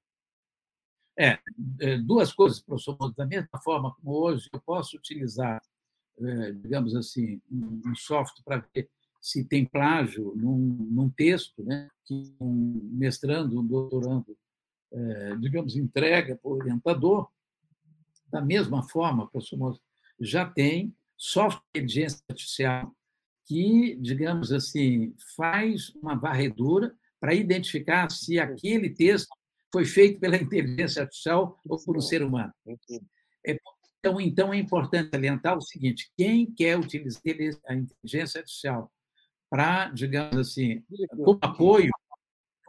É, 1.17 1.37
é, 1.79 1.97
duas 1.97 2.33
coisas, 2.33 2.59
professor. 2.59 2.97
Da 3.15 3.25
mesma 3.25 3.59
forma 3.63 3.93
como 3.95 4.11
hoje 4.11 4.49
eu 4.51 4.59
posso 4.61 4.97
utilizar, 4.97 5.61
é, 6.19 6.51
digamos 6.51 6.95
assim, 6.95 7.41
um 7.51 7.95
software 7.95 8.43
para 8.43 8.67
ver 8.73 8.89
se 9.21 9.45
tem 9.45 9.65
plágio 9.65 10.33
num, 10.35 10.57
num 10.91 11.09
texto 11.09 11.63
né, 11.63 11.89
que 12.05 12.35
um 12.41 12.89
mestrando, 12.91 13.59
um 13.59 13.65
doutorando, 13.65 14.37
é, 14.91 15.35
digamos, 15.37 15.75
entrega 15.75 16.35
para 16.35 16.51
o 16.51 16.55
orientador, 16.55 17.29
da 18.29 18.41
mesma 18.41 18.83
forma, 18.83 19.29
professor 19.29 19.79
já 20.19 20.45
tem 20.45 20.93
software 21.15 21.61
de 21.73 21.79
inteligência 21.79 22.19
artificial 22.29 22.95
que, 23.45 23.95
digamos 24.01 24.51
assim, 24.51 25.13
faz 25.35 25.89
uma 26.01 26.15
varredura 26.15 26.95
para 27.19 27.33
identificar 27.33 28.09
se 28.09 28.39
aquele 28.39 28.89
texto 28.89 29.29
foi 29.73 29.85
feito 29.85 30.19
pela 30.19 30.37
inteligência 30.37 31.01
artificial 31.01 31.59
ou 31.67 31.83
por 31.83 31.97
um 31.97 32.01
ser 32.01 32.21
humano. 32.21 32.53
É, 33.45 33.57
então, 33.99 34.21
então, 34.21 34.53
é 34.53 34.57
importante 34.57 35.09
salientar 35.09 35.57
o 35.57 35.61
seguinte: 35.61 36.11
quem 36.15 36.45
quer 36.53 36.77
utilizar 36.77 37.21
a 37.67 37.73
inteligência 37.73 38.39
artificial 38.39 38.91
para, 39.49 39.89
digamos 39.89 40.37
assim, 40.37 40.83
como 41.09 41.39
apoio, 41.41 41.89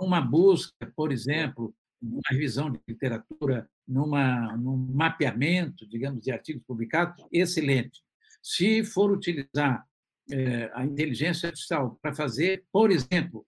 uma 0.00 0.20
busca, 0.20 0.90
por 0.96 1.12
exemplo, 1.12 1.74
numa 2.00 2.20
revisão 2.30 2.70
de 2.70 2.80
literatura, 2.88 3.68
numa, 3.86 4.56
num 4.56 4.76
mapeamento, 4.76 5.86
digamos, 5.88 6.22
de 6.22 6.32
artigos 6.32 6.62
publicados, 6.66 7.22
excelente. 7.30 8.00
Se 8.42 8.82
for 8.82 9.10
utilizar 9.10 9.86
é, 10.30 10.70
a 10.74 10.84
inteligência 10.84 11.48
artificial 11.48 11.98
para 12.00 12.14
fazer, 12.14 12.64
por 12.72 12.90
exemplo, 12.90 13.46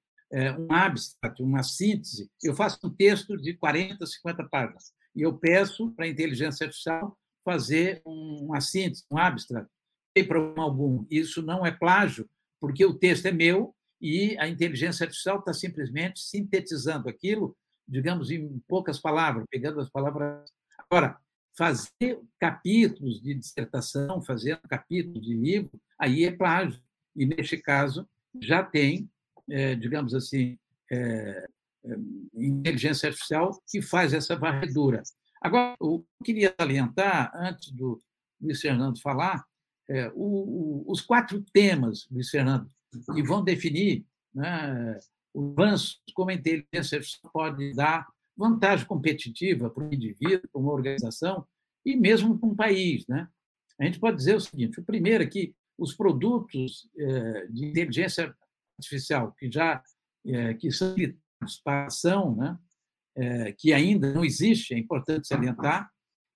um 0.58 0.72
abstract, 0.72 1.42
uma 1.42 1.62
síntese. 1.62 2.30
Eu 2.42 2.54
faço 2.54 2.78
um 2.84 2.90
texto 2.90 3.36
de 3.36 3.54
40, 3.54 4.04
50 4.04 4.48
páginas 4.48 4.92
e 5.14 5.22
eu 5.22 5.36
peço 5.36 5.90
para 5.92 6.04
a 6.04 6.08
inteligência 6.08 6.66
artificial 6.66 7.16
fazer 7.44 8.02
uma 8.04 8.60
síntese, 8.60 9.04
um 9.10 9.16
abstract. 9.16 9.68
Não 9.68 10.10
tem 10.14 10.26
problema 10.26 10.64
algum. 10.64 11.06
Isso 11.10 11.42
não 11.42 11.64
é 11.64 11.70
plágio, 11.70 12.28
porque 12.60 12.84
o 12.84 12.94
texto 12.94 13.26
é 13.26 13.32
meu 13.32 13.74
e 14.00 14.36
a 14.38 14.48
inteligência 14.48 15.04
artificial 15.04 15.38
está 15.38 15.54
simplesmente 15.54 16.20
sintetizando 16.20 17.08
aquilo, 17.08 17.56
digamos, 17.88 18.30
em 18.30 18.58
poucas 18.68 18.98
palavras, 18.98 19.44
pegando 19.48 19.80
as 19.80 19.88
palavras. 19.88 20.50
Agora, 20.78 21.16
fazer 21.56 22.20
capítulos 22.38 23.22
de 23.22 23.34
dissertação, 23.34 24.20
fazer 24.20 24.60
capítulos 24.68 25.24
de 25.24 25.34
livro, 25.34 25.80
aí 25.98 26.24
é 26.24 26.32
plágio. 26.32 26.82
E, 27.14 27.24
neste 27.24 27.56
caso, 27.56 28.06
já 28.40 28.62
tem 28.62 29.08
é, 29.50 29.74
digamos 29.74 30.14
assim, 30.14 30.58
é, 30.90 31.48
é, 31.84 31.96
inteligência 32.34 33.08
artificial 33.08 33.60
que 33.68 33.80
faz 33.80 34.12
essa 34.12 34.36
varredura. 34.36 35.02
Agora, 35.40 35.74
eu 35.80 36.04
queria 36.24 36.54
salientar, 36.58 37.30
antes 37.34 37.70
do 37.72 38.02
Luiz 38.40 38.60
Fernando 38.60 39.00
falar, 39.00 39.44
é, 39.88 40.08
o, 40.14 40.84
o, 40.84 40.84
os 40.86 41.00
quatro 41.00 41.40
temas, 41.52 42.06
Luiz 42.10 42.30
Fernando, 42.30 42.70
que 43.14 43.22
vão 43.22 43.44
definir 43.44 44.04
né, 44.34 44.98
o 45.32 45.52
avanço, 45.52 46.00
como 46.14 46.30
a 46.30 46.34
inteligência 46.34 46.98
artificial 46.98 47.30
pode 47.32 47.74
dar 47.74 48.06
vantagem 48.36 48.86
competitiva 48.86 49.70
para 49.70 49.84
o 49.84 49.94
indivíduo, 49.94 50.48
para 50.52 50.60
uma 50.60 50.72
organização 50.72 51.46
e 51.84 51.96
mesmo 51.96 52.38
para 52.38 52.48
um 52.48 52.54
país. 52.54 53.06
Né? 53.06 53.28
A 53.78 53.84
gente 53.84 54.00
pode 54.00 54.16
dizer 54.16 54.34
o 54.34 54.40
seguinte: 54.40 54.80
o 54.80 54.84
primeiro 54.84 55.22
é 55.22 55.26
que 55.26 55.54
os 55.78 55.94
produtos 55.94 56.88
é, 56.98 57.46
de 57.48 57.66
inteligência 57.66 58.34
artificial 58.78 59.32
que 59.32 59.50
já 59.50 59.82
é, 60.26 60.54
que 60.54 60.70
são 60.70 60.94
para 61.62 61.86
ação, 61.86 62.34
né, 62.34 62.58
é, 63.16 63.52
que 63.52 63.72
ainda 63.72 64.12
não 64.12 64.24
existe, 64.24 64.74
é 64.74 64.78
importante 64.78 65.28
salientar, 65.28 65.90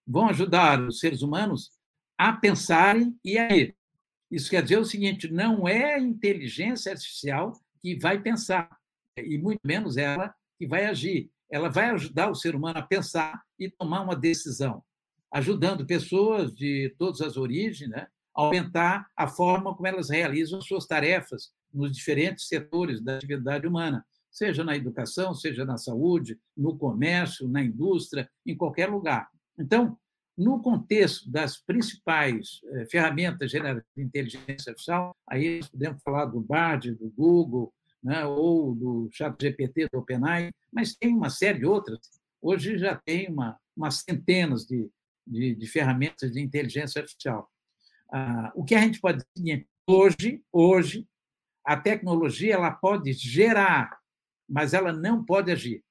vão 0.06 0.28
ajudar 0.28 0.80
os 0.80 0.98
seres 0.98 1.22
humanos 1.22 1.70
a 2.18 2.32
pensarem 2.32 3.18
e 3.24 3.38
a 3.38 3.54
ir. 3.54 3.76
Isso 4.30 4.50
quer 4.50 4.62
dizer 4.62 4.78
o 4.78 4.84
seguinte: 4.84 5.28
não 5.30 5.66
é 5.66 5.94
a 5.94 6.00
inteligência 6.00 6.92
artificial 6.92 7.52
que 7.82 7.98
vai 7.98 8.20
pensar, 8.20 8.68
e 9.16 9.38
muito 9.38 9.60
menos 9.64 9.96
ela 9.96 10.34
que 10.58 10.66
vai 10.66 10.86
agir. 10.86 11.30
Ela 11.50 11.68
vai 11.68 11.90
ajudar 11.90 12.30
o 12.30 12.34
ser 12.34 12.54
humano 12.54 12.78
a 12.78 12.82
pensar 12.82 13.42
e 13.58 13.68
tomar 13.68 14.02
uma 14.02 14.14
decisão, 14.14 14.84
ajudando 15.32 15.86
pessoas 15.86 16.54
de 16.54 16.94
todas 16.96 17.20
as 17.20 17.36
origens 17.36 17.90
né, 17.90 18.06
a 18.36 18.42
aumentar 18.42 19.08
a 19.16 19.26
forma 19.26 19.74
como 19.74 19.86
elas 19.86 20.10
realizam 20.10 20.60
suas 20.60 20.86
tarefas, 20.86 21.52
nos 21.72 21.92
diferentes 21.92 22.46
setores 22.46 23.00
da 23.00 23.16
atividade 23.16 23.66
humana, 23.66 24.04
seja 24.30 24.62
na 24.62 24.76
educação, 24.76 25.34
seja 25.34 25.64
na 25.64 25.76
saúde, 25.76 26.38
no 26.56 26.76
comércio, 26.76 27.48
na 27.48 27.62
indústria, 27.62 28.28
em 28.46 28.56
qualquer 28.56 28.88
lugar. 28.88 29.28
Então, 29.58 29.98
no 30.36 30.62
contexto 30.62 31.30
das 31.30 31.58
principais 31.58 32.60
eh, 32.64 32.86
ferramentas 32.86 33.50
de 33.50 33.58
inteligência 33.98 34.70
artificial, 34.70 35.14
aí 35.28 35.60
podemos 35.70 36.02
falar 36.02 36.26
do 36.26 36.40
Bard, 36.40 36.94
do 36.94 37.10
Google, 37.10 37.72
né, 38.02 38.24
ou 38.24 38.74
do 38.74 39.08
ChatGPT, 39.12 39.88
do 39.92 39.98
OpenAI, 39.98 40.50
mas 40.72 40.94
tem 40.94 41.14
uma 41.14 41.28
série 41.28 41.58
de 41.58 41.66
outras. 41.66 41.98
Hoje 42.40 42.78
já 42.78 42.96
tem 42.96 43.28
uma, 43.28 43.58
umas 43.76 43.96
centenas 43.96 44.64
de, 44.64 44.88
de, 45.26 45.54
de 45.54 45.66
ferramentas 45.66 46.32
de 46.32 46.40
inteligência 46.40 47.02
artificial. 47.02 47.48
Ah, 48.10 48.50
o 48.54 48.64
que 48.64 48.74
a 48.74 48.80
gente 48.80 49.00
pode 49.00 49.22
dizer 49.36 49.66
hoje, 49.86 50.42
hoje, 50.52 51.06
a 51.64 51.76
tecnologia 51.76 52.54
ela 52.54 52.70
pode 52.70 53.12
gerar, 53.12 53.98
mas 54.48 54.74
ela 54.74 54.92
não 54.92 55.24
pode 55.24 55.50
agir. 55.50 55.82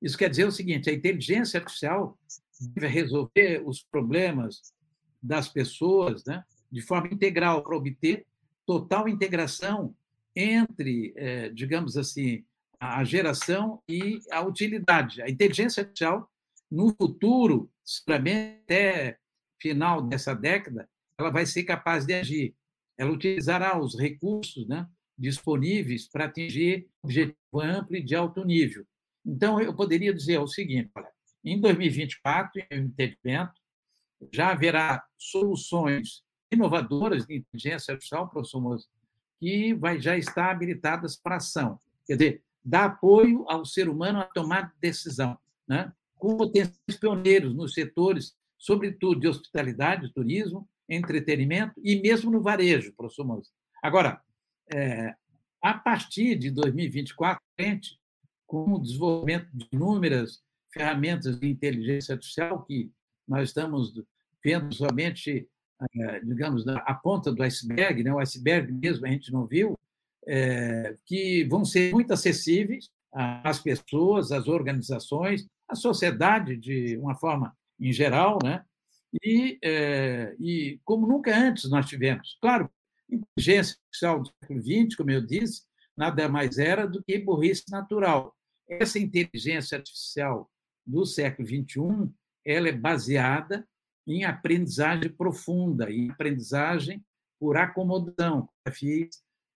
Isso 0.00 0.16
quer 0.16 0.30
dizer 0.30 0.44
o 0.44 0.52
seguinte: 0.52 0.88
a 0.88 0.92
inteligência 0.92 1.58
artificial 1.58 2.18
deve 2.60 2.86
resolver 2.86 3.62
os 3.64 3.82
problemas 3.82 4.72
das 5.22 5.48
pessoas 5.48 6.24
né, 6.24 6.44
de 6.70 6.80
forma 6.80 7.08
integral 7.08 7.62
para 7.62 7.76
obter 7.76 8.26
total 8.66 9.08
integração 9.08 9.94
entre, 10.34 11.12
eh, 11.16 11.48
digamos 11.50 11.96
assim, 11.96 12.44
a 12.78 13.02
geração 13.02 13.82
e 13.88 14.20
a 14.30 14.40
utilidade. 14.42 15.20
A 15.22 15.28
inteligência 15.28 15.80
artificial, 15.80 16.30
no 16.70 16.94
futuro, 16.94 17.70
seguramente 17.84 18.60
até 18.64 19.18
final 19.60 20.02
dessa 20.02 20.34
década, 20.34 20.88
ela 21.18 21.30
vai 21.30 21.44
ser 21.44 21.64
capaz 21.64 22.06
de 22.06 22.14
agir. 22.14 22.54
Ela 22.96 23.10
utilizará 23.10 23.80
os 23.80 23.98
recursos 23.98 24.68
né, 24.68 24.86
disponíveis 25.18 26.08
para 26.08 26.26
atingir 26.26 26.88
objetivo 27.02 27.60
amplo 27.60 27.96
e 27.96 28.02
de 28.02 28.14
alto 28.14 28.44
nível. 28.44 28.86
Então, 29.24 29.60
eu 29.60 29.74
poderia 29.74 30.14
dizer 30.14 30.38
o 30.38 30.46
seguinte: 30.46 30.90
olha, 30.94 31.10
em 31.44 31.60
2024, 31.60 32.62
em 32.70 32.80
entendimento, 32.80 33.52
já 34.32 34.50
haverá 34.50 35.04
soluções 35.16 36.22
inovadoras 36.50 37.26
de 37.26 37.36
inteligência 37.36 37.92
artificial, 37.92 38.28
professor 38.28 38.60
Moça, 38.60 38.86
que 39.38 39.74
vai 39.74 40.00
já 40.00 40.16
estar 40.16 40.50
habilitadas 40.50 41.16
para 41.16 41.36
ação. 41.36 41.78
Quer 42.06 42.16
dizer, 42.16 42.42
dá 42.64 42.86
apoio 42.86 43.44
ao 43.48 43.64
ser 43.64 43.88
humano 43.88 44.20
a 44.20 44.24
tomar 44.24 44.72
decisão, 44.80 45.38
né? 45.66 45.92
com 46.16 46.36
potenciais 46.36 46.98
pioneiros 46.98 47.54
nos 47.54 47.74
setores, 47.74 48.34
sobretudo 48.58 49.20
de 49.20 49.28
hospitalidade, 49.28 50.12
turismo, 50.12 50.68
entretenimento 50.88 51.74
e 51.84 52.00
mesmo 52.00 52.30
no 52.30 52.42
varejo, 52.42 52.92
professor 52.96 53.24
Moça. 53.24 53.50
Agora, 53.82 54.20
é, 54.72 55.14
a 55.62 55.74
partir 55.74 56.36
de 56.36 56.50
2024, 56.50 57.42
frente, 57.56 57.98
com 58.46 58.74
o 58.74 58.78
desenvolvimento 58.80 59.48
de 59.52 59.66
inúmeras 59.72 60.40
ferramentas 60.72 61.38
de 61.38 61.48
inteligência 61.48 62.14
artificial 62.14 62.64
que 62.64 62.90
nós 63.26 63.48
estamos 63.48 63.92
vendo 64.42 64.74
somente, 64.74 65.48
é, 65.94 66.20
digamos, 66.20 66.66
a 66.66 66.94
ponta 66.94 67.32
do 67.32 67.42
iceberg, 67.42 68.02
né? 68.02 68.12
o 68.12 68.18
iceberg 68.18 68.72
mesmo 68.72 69.06
a 69.06 69.10
gente 69.10 69.32
não 69.32 69.46
viu, 69.46 69.76
é, 70.26 70.96
que 71.06 71.44
vão 71.44 71.64
ser 71.64 71.92
muito 71.92 72.12
acessíveis 72.12 72.90
às 73.12 73.58
pessoas, 73.60 74.30
às 74.30 74.46
organizações, 74.46 75.46
à 75.68 75.74
sociedade 75.74 76.56
de 76.56 76.96
uma 76.98 77.14
forma 77.14 77.56
em 77.80 77.92
geral, 77.92 78.38
né? 78.42 78.64
E, 79.24 79.58
é, 79.62 80.36
e 80.38 80.78
como 80.84 81.06
nunca 81.06 81.34
antes 81.34 81.70
nós 81.70 81.86
tivemos. 81.86 82.36
Claro, 82.42 82.70
inteligência 83.10 83.76
artificial 83.76 84.20
do 84.20 84.28
século 84.28 84.62
XX, 84.62 84.96
como 84.96 85.10
eu 85.10 85.24
disse, 85.24 85.62
nada 85.96 86.28
mais 86.28 86.58
era 86.58 86.86
do 86.86 87.02
que 87.02 87.18
burrice 87.18 87.64
natural. 87.70 88.34
Essa 88.68 88.98
inteligência 88.98 89.78
artificial 89.78 90.50
do 90.86 91.04
século 91.04 91.46
XXI 91.46 92.12
ela 92.44 92.68
é 92.68 92.72
baseada 92.72 93.66
em 94.06 94.24
aprendizagem 94.24 95.10
profunda, 95.10 95.90
em 95.90 96.10
aprendizagem 96.10 97.04
por 97.38 97.56
acomodação, 97.56 98.48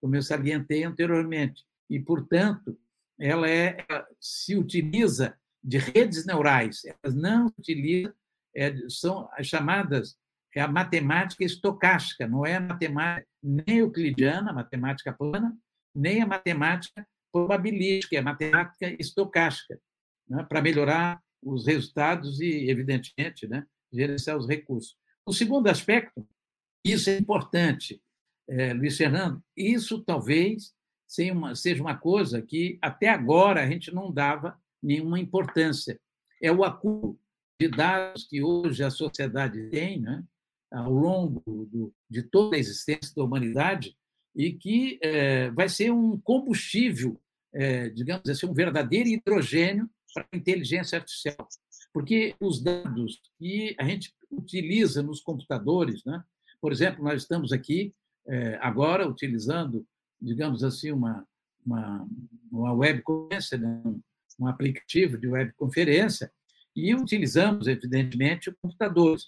como 0.01 0.15
eu 0.15 0.23
salientei 0.23 0.85
anteriormente. 0.85 1.65
E, 1.89 1.99
portanto, 1.99 2.79
ela, 3.19 3.49
é, 3.49 3.85
ela 3.89 4.07
se 4.21 4.57
utiliza 4.57 5.39
de 5.63 5.79
redes 5.79 6.27
neurais, 6.27 6.83
elas 6.85 7.15
não 7.15 7.47
utilizam, 7.59 8.13
é, 8.55 8.75
são 8.89 9.29
as 9.33 9.47
chamadas 9.47 10.17
é 10.55 10.61
a 10.61 10.69
matemática 10.69 11.45
estocástica, 11.45 12.27
não 12.27 12.45
é 12.45 12.57
a 12.57 12.61
matemática 12.61 13.27
nem 13.43 13.79
euclidiana, 13.79 14.53
matemática 14.53 15.13
plana, 15.13 15.57
nem 15.95 16.23
a 16.23 16.27
matemática 16.27 17.07
probabilística, 17.33 18.19
a 18.19 18.23
matemática 18.23 18.95
estocástica, 19.01 19.81
né, 20.29 20.45
para 20.45 20.63
melhorar 20.63 21.21
os 21.43 21.67
resultados 21.67 22.41
e, 22.41 22.71
evidentemente, 22.71 23.49
né, 23.49 23.67
gerenciar 23.93 24.37
os 24.37 24.47
recursos. 24.47 24.97
O 25.27 25.33
segundo 25.33 25.69
aspecto, 25.69 26.27
isso 26.85 27.11
é 27.11 27.19
importante, 27.19 28.01
é, 28.49 28.73
Luiz 28.73 28.97
Fernando, 28.97 29.43
isso 29.57 30.03
talvez 30.03 30.75
seja 31.07 31.33
uma, 31.33 31.55
seja 31.55 31.83
uma 31.83 31.97
coisa 31.97 32.41
que 32.43 32.79
até 32.81 33.09
agora 33.09 33.63
a 33.63 33.67
gente 33.67 33.93
não 33.93 34.13
dava 34.13 34.59
nenhuma 34.83 35.19
importância. 35.19 36.01
É 36.41 36.51
o 36.51 36.65
acúmulo 36.65 37.19
de 37.61 37.69
dados 37.69 38.27
que 38.27 38.43
hoje 38.43 38.83
a 38.83 38.91
sociedade 38.91 39.69
tem, 39.71 40.01
né, 40.01 40.25
ao 40.73 40.93
longo 40.93 41.43
do, 41.47 41.95
de 42.09 42.23
toda 42.23 42.57
a 42.57 42.59
existência 42.59 43.13
da 43.15 43.23
humanidade, 43.23 43.97
e 44.35 44.53
que 44.53 44.99
é, 45.03 45.51
vai 45.51 45.69
ser 45.69 45.91
um 45.91 46.19
combustível, 46.19 47.21
é, 47.55 47.91
digamos 47.91 48.29
assim, 48.29 48.47
um 48.47 48.55
verdadeiro 48.55 49.09
hidrogênio 49.09 49.89
para 50.15 50.27
a 50.33 50.37
inteligência 50.37 50.99
artificial. 50.99 51.49
Porque 51.93 52.35
os 52.41 52.63
dados 52.63 53.21
que 53.39 53.77
a 53.79 53.85
gente 53.85 54.15
utiliza 54.31 55.03
nos 55.03 55.21
computadores, 55.21 56.03
né? 56.05 56.23
por 56.61 56.73
exemplo, 56.73 57.05
nós 57.05 57.23
estamos 57.23 57.53
aqui 57.53 57.95
é, 58.27 58.59
agora 58.63 59.07
utilizando, 59.07 59.87
digamos 60.21 60.65
assim, 60.65 60.91
uma, 60.91 61.27
uma, 61.65 62.09
uma 62.51 62.73
webconferência, 62.73 63.59
né? 63.59 63.83
um 64.41 64.47
aplicativo 64.47 65.19
de 65.19 65.29
webconferência, 65.29 66.33
e 66.75 66.95
utilizamos, 66.95 67.67
evidentemente, 67.67 68.51
computadores. 68.63 69.27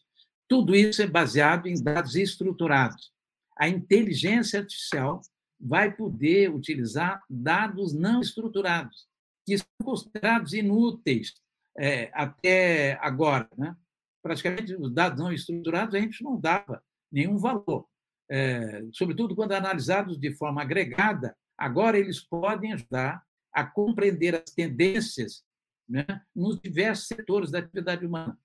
Tudo 0.49 0.75
isso 0.75 1.03
é 1.03 1.07
baseado 1.07 1.67
em 1.67 1.83
dados 1.83 2.15
estruturados. 2.15 3.13
A 3.57 3.69
inteligência 3.69 4.61
artificial 4.61 5.21
vai 5.59 5.91
poder 5.91 6.53
utilizar 6.53 7.23
dados 7.29 7.95
não 7.95 8.21
estruturados, 8.21 9.07
que 9.47 9.57
são 9.57 9.67
considerados 9.83 10.53
inúteis 10.53 11.35
é, 11.79 12.11
até 12.13 12.99
agora. 13.01 13.49
Né? 13.57 13.75
Praticamente, 14.23 14.75
os 14.75 14.93
dados 14.93 15.19
não 15.19 15.33
estruturados 15.33 15.95
a 15.95 16.01
gente 16.01 16.23
não 16.23 16.39
dava 16.39 16.83
nenhum 17.11 17.39
valor, 17.39 17.87
é, 18.31 18.85
sobretudo 18.93 19.35
quando 19.35 19.53
analisados 19.53 20.19
de 20.19 20.35
forma 20.35 20.63
agregada. 20.63 21.37
Agora, 21.57 21.99
eles 21.99 22.21
podem 22.21 22.73
ajudar 22.73 23.23
a 23.53 23.65
compreender 23.65 24.35
as 24.35 24.53
tendências 24.53 25.45
né, 25.89 26.05
nos 26.35 26.61
diversos 26.61 27.07
setores 27.07 27.51
da 27.51 27.61
atividade 27.61 28.05
humana. 28.05 28.37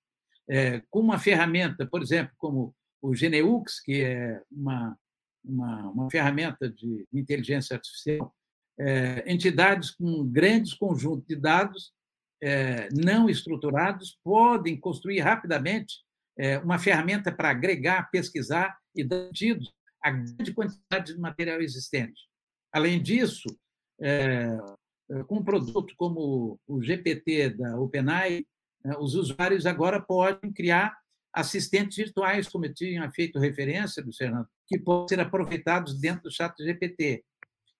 É, 0.48 0.82
com 0.90 1.00
uma 1.00 1.18
ferramenta, 1.18 1.86
por 1.86 2.02
exemplo, 2.02 2.32
como 2.36 2.74
o 3.02 3.14
Geneux, 3.14 3.80
que 3.80 4.02
é 4.02 4.42
uma, 4.50 4.96
uma, 5.44 5.90
uma 5.90 6.10
ferramenta 6.10 6.68
de 6.68 7.06
inteligência 7.12 7.74
artificial, 7.74 8.34
é, 8.78 9.30
entidades 9.30 9.90
com 9.90 10.26
grandes 10.26 10.74
conjuntos 10.74 11.26
de 11.26 11.36
dados 11.36 11.92
é, 12.42 12.88
não 12.92 13.28
estruturados 13.28 14.18
podem 14.24 14.78
construir 14.78 15.20
rapidamente 15.20 16.02
uma 16.64 16.78
ferramenta 16.78 17.30
para 17.30 17.50
agregar, 17.50 18.10
pesquisar 18.10 18.74
e 18.96 19.04
dar 19.04 19.26
sentido 19.26 19.62
à 20.02 20.10
grande 20.10 20.54
quantidade 20.54 21.12
de 21.12 21.20
material 21.20 21.60
existente. 21.60 22.18
Além 22.72 23.02
disso, 23.02 23.46
com 25.26 25.36
um 25.36 25.44
produto 25.44 25.92
como 25.98 26.58
o 26.66 26.82
GPT 26.82 27.50
da 27.50 27.78
OpenAI, 27.78 28.46
os 28.98 29.14
usuários 29.14 29.66
agora 29.66 30.00
podem 30.00 30.52
criar 30.52 30.96
assistentes 31.32 31.96
virtuais, 31.96 32.48
como 32.48 32.66
eu 32.66 32.74
tinha 32.74 33.10
feito 33.12 33.38
referência, 33.38 34.02
Luciano, 34.04 34.46
que 34.66 34.78
podem 34.78 35.08
ser 35.08 35.20
aproveitados 35.20 35.98
dentro 35.98 36.24
do 36.24 36.30
chat 36.32 36.54
GPT. 36.58 37.24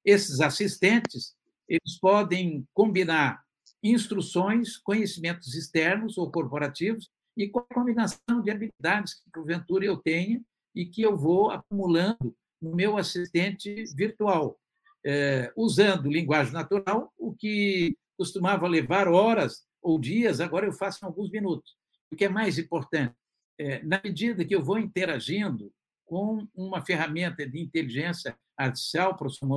Esses 0.04 0.40
assistentes 0.40 1.34
eles 1.68 1.98
podem 2.00 2.66
combinar 2.74 3.42
instruções, 3.82 4.76
conhecimentos 4.76 5.54
externos 5.54 6.18
ou 6.18 6.30
corporativos 6.30 7.08
e 7.36 7.48
com 7.48 7.60
a 7.60 7.74
combinação 7.74 8.42
de 8.42 8.50
habilidades 8.50 9.14
que, 9.14 9.30
porventura, 9.32 9.84
eu 9.84 9.96
tenha 9.96 10.42
e 10.74 10.84
que 10.84 11.02
eu 11.02 11.16
vou 11.16 11.50
acumulando 11.50 12.34
no 12.60 12.74
meu 12.74 12.98
assistente 12.98 13.84
virtual, 13.96 14.58
é, 15.04 15.52
usando 15.56 16.10
linguagem 16.10 16.52
natural, 16.52 17.12
o 17.16 17.32
que 17.34 17.96
costumava 18.18 18.68
levar 18.68 19.08
horas 19.08 19.64
ou 19.82 19.98
dias, 19.98 20.40
agora 20.40 20.66
eu 20.66 20.72
faço 20.72 21.04
em 21.04 21.06
alguns 21.06 21.30
minutos. 21.30 21.76
O 22.10 22.16
que 22.16 22.24
é 22.24 22.28
mais 22.28 22.58
importante, 22.58 23.14
é, 23.58 23.82
na 23.82 24.00
medida 24.02 24.44
que 24.44 24.54
eu 24.54 24.62
vou 24.62 24.78
interagindo 24.78 25.72
com 26.04 26.46
uma 26.54 26.84
ferramenta 26.84 27.46
de 27.46 27.60
inteligência 27.60 28.36
artificial, 28.56 29.16
professor 29.16 29.48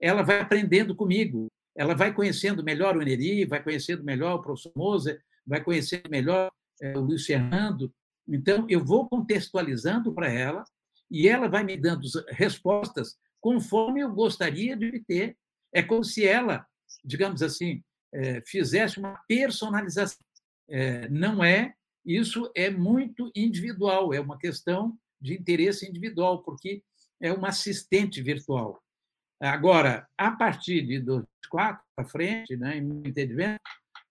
ela 0.00 0.22
vai 0.22 0.40
aprendendo 0.40 0.96
comigo, 0.96 1.46
ela 1.76 1.94
vai 1.94 2.12
conhecendo 2.12 2.64
melhor 2.64 2.96
o 2.96 3.02
Neri, 3.02 3.44
vai 3.44 3.62
conhecendo 3.62 4.02
melhor 4.02 4.34
o 4.34 4.42
professor 4.42 4.72
Moser, 4.74 5.22
vai 5.46 5.62
conhecendo 5.62 6.10
melhor 6.10 6.50
é, 6.80 6.98
o 6.98 7.00
Luiz 7.00 7.24
Fernando. 7.24 7.92
Então, 8.28 8.66
eu 8.68 8.84
vou 8.84 9.08
contextualizando 9.08 10.12
para 10.12 10.28
ela 10.28 10.64
e 11.10 11.28
ela 11.28 11.48
vai 11.48 11.62
me 11.62 11.76
dando 11.76 12.06
respostas 12.30 13.16
conforme 13.40 14.00
eu 14.00 14.12
gostaria 14.12 14.76
de 14.76 15.00
ter. 15.00 15.36
É 15.72 15.82
como 15.82 16.02
se 16.02 16.26
ela, 16.26 16.66
digamos 17.04 17.42
assim, 17.42 17.82
fizesse 18.44 18.98
uma 18.98 19.18
personalização. 19.26 20.24
É, 20.68 21.08
não 21.08 21.44
é, 21.44 21.74
isso 22.04 22.50
é 22.54 22.70
muito 22.70 23.30
individual, 23.34 24.12
é 24.12 24.20
uma 24.20 24.38
questão 24.38 24.98
de 25.20 25.34
interesse 25.34 25.88
individual, 25.88 26.42
porque 26.42 26.82
é 27.20 27.32
uma 27.32 27.48
assistente 27.48 28.20
virtual. 28.20 28.82
Agora, 29.40 30.06
a 30.16 30.30
partir 30.32 30.82
de 30.86 31.00
2004 31.00 31.82
para 31.94 32.08
frente, 32.08 32.56
né, 32.56 32.78
em 32.78 32.80
meu 32.80 33.02
entendimento, 33.04 33.60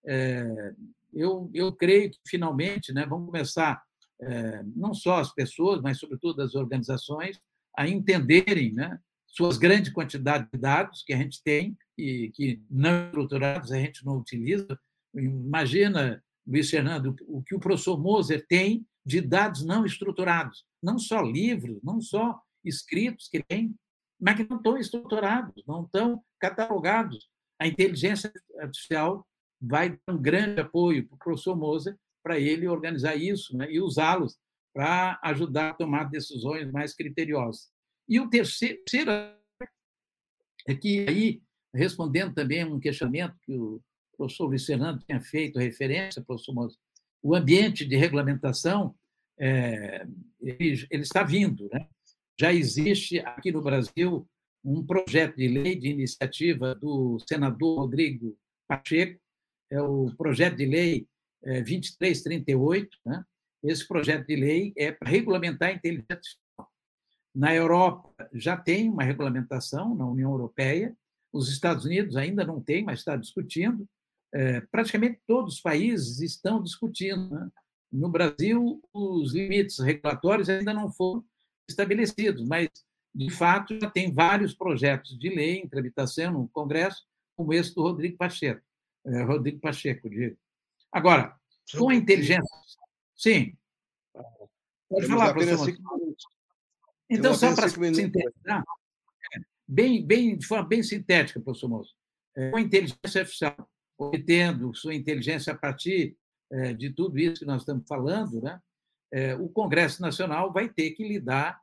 é, 0.06 0.74
eu, 1.12 1.50
eu 1.52 1.72
creio 1.72 2.10
que, 2.10 2.18
finalmente, 2.26 2.92
né, 2.92 3.04
vão 3.06 3.26
começar, 3.26 3.82
é, 4.20 4.62
não 4.76 4.94
só 4.94 5.18
as 5.18 5.32
pessoas, 5.34 5.80
mas, 5.82 5.98
sobretudo, 5.98 6.42
as 6.42 6.54
organizações, 6.54 7.40
a 7.76 7.88
entenderem 7.88 8.72
né, 8.72 8.98
suas 9.26 9.58
grandes 9.58 9.92
quantidades 9.92 10.48
de 10.52 10.58
dados 10.58 11.02
que 11.02 11.12
a 11.12 11.16
gente 11.16 11.42
tem 11.42 11.76
e 11.96 12.30
que 12.34 12.62
não 12.70 13.06
estruturados 13.06 13.72
a 13.72 13.78
gente 13.78 14.04
não 14.04 14.18
utiliza. 14.18 14.78
Imagina, 15.14 16.22
Luiz 16.46 16.70
Fernando, 16.70 17.14
o 17.26 17.42
que 17.42 17.54
o 17.54 17.60
professor 17.60 18.00
Moser 18.00 18.46
tem 18.46 18.86
de 19.04 19.20
dados 19.20 19.64
não 19.64 19.84
estruturados, 19.84 20.64
não 20.82 20.98
só 20.98 21.20
livros, 21.20 21.80
não 21.82 22.00
só 22.00 22.40
escritos 22.64 23.28
que 23.28 23.42
tem, 23.42 23.74
mas 24.20 24.36
que 24.36 24.48
não 24.48 24.56
estão 24.56 24.78
estruturados, 24.78 25.64
não 25.66 25.84
estão 25.84 26.22
catalogados. 26.38 27.28
A 27.58 27.66
inteligência 27.66 28.32
artificial 28.58 29.26
vai 29.60 29.90
dar 29.90 30.14
um 30.14 30.18
grande 30.20 30.60
apoio 30.60 31.06
para 31.06 31.14
o 31.14 31.18
professor 31.18 31.56
Moser 31.56 31.96
para 32.22 32.38
ele 32.38 32.68
organizar 32.68 33.16
isso 33.16 33.56
né, 33.56 33.70
e 33.70 33.80
usá-los 33.80 34.38
para 34.72 35.18
ajudar 35.22 35.70
a 35.70 35.74
tomar 35.74 36.04
decisões 36.04 36.70
mais 36.70 36.94
criteriosas. 36.94 37.70
E 38.08 38.18
o 38.20 38.30
terceiro, 38.30 38.80
é 40.66 40.74
que 40.74 41.06
aí, 41.08 41.42
respondendo 41.74 42.34
também 42.34 42.64
um 42.64 42.80
questionamento 42.80 43.34
que 43.42 43.56
o 43.56 43.80
professor 44.16 44.46
Luiz 44.46 44.64
Fernando 44.64 45.02
tinha 45.04 45.20
feito 45.20 45.58
referência, 45.58 46.22
professor 46.22 46.54
Moser, 46.54 46.78
o 47.22 47.34
ambiente 47.34 47.86
de 47.86 47.96
regulamentação 47.96 48.94
é, 49.38 50.06
ele, 50.40 50.86
ele, 50.90 51.02
está 51.02 51.22
vindo, 51.22 51.68
né? 51.72 51.86
já 52.38 52.52
existe 52.52 53.20
aqui 53.20 53.50
no 53.50 53.62
Brasil 53.62 54.28
um 54.64 54.84
projeto 54.84 55.36
de 55.36 55.48
lei 55.48 55.76
de 55.76 55.88
iniciativa 55.88 56.74
do 56.74 57.18
senador 57.28 57.80
Rodrigo 57.80 58.36
Pacheco, 58.68 59.20
é 59.70 59.80
o 59.80 60.12
projeto 60.16 60.56
de 60.56 60.66
lei 60.66 61.08
2338. 61.42 62.98
É, 63.06 63.10
né? 63.10 63.24
Esse 63.64 63.86
projeto 63.86 64.26
de 64.26 64.36
lei 64.36 64.72
é 64.76 64.92
para 64.92 65.08
regulamentar 65.08 65.70
a 65.70 65.72
inteligência 65.72 66.14
artificial. 66.14 66.68
Na 67.34 67.54
Europa 67.54 68.28
já 68.32 68.56
tem 68.56 68.90
uma 68.90 69.04
regulamentação, 69.04 69.94
na 69.94 70.06
União 70.06 70.30
Europeia, 70.30 70.96
os 71.32 71.48
Estados 71.48 71.84
Unidos 71.84 72.16
ainda 72.16 72.44
não 72.44 72.60
tem, 72.60 72.84
mas 72.84 72.98
está 72.98 73.16
discutindo. 73.16 73.88
É, 74.34 74.60
praticamente 74.60 75.20
todos 75.26 75.54
os 75.54 75.60
países 75.60 76.20
estão 76.20 76.62
discutindo. 76.62 77.30
Né? 77.30 77.50
No 77.90 78.08
Brasil, 78.08 78.82
os 78.92 79.32
limites 79.32 79.78
regulatórios 79.78 80.48
ainda 80.48 80.72
não 80.72 80.90
foram 80.90 81.24
estabelecidos, 81.68 82.46
mas, 82.46 82.68
de 83.14 83.30
fato, 83.30 83.78
já 83.80 83.90
tem 83.90 84.12
vários 84.12 84.54
projetos 84.54 85.18
de 85.18 85.28
lei 85.28 85.56
em 85.58 85.68
tramitação 85.68 86.32
no 86.32 86.48
Congresso, 86.48 87.04
como 87.36 87.52
esse 87.52 87.74
do 87.74 87.82
Rodrigo 87.82 88.16
Pacheco. 88.16 88.62
É, 89.04 89.22
Rodrigo 89.22 89.60
Pacheco, 89.60 90.08
digo. 90.08 90.36
Agora, 90.90 91.34
com 91.76 91.88
a 91.88 91.94
inteligência. 91.94 92.44
Sim. 93.16 93.56
Pode 94.88 95.06
falar, 95.06 95.32
professor. 95.32 95.74
Então, 97.08 97.34
só 97.34 97.54
para 97.54 97.68
sintetizar, 97.68 98.64
bem, 99.72 100.04
bem, 100.04 100.36
de 100.36 100.46
forma 100.46 100.68
bem 100.68 100.82
sintética, 100.82 101.40
professor 101.40 101.68
Moço, 101.68 101.94
é, 102.36 102.50
com 102.50 102.58
inteligência 102.58 103.20
artificial, 103.20 103.70
obtendo 103.98 104.74
sua 104.74 104.94
inteligência 104.94 105.52
a 105.52 105.56
partir 105.56 106.16
é, 106.50 106.74
de 106.74 106.90
tudo 106.90 107.18
isso 107.18 107.40
que 107.40 107.46
nós 107.46 107.62
estamos 107.62 107.84
falando, 107.88 108.42
né? 108.42 108.60
É, 109.10 109.34
o 109.34 109.48
Congresso 109.48 110.00
Nacional 110.00 110.52
vai 110.52 110.68
ter 110.68 110.92
que 110.92 111.06
lidar 111.06 111.60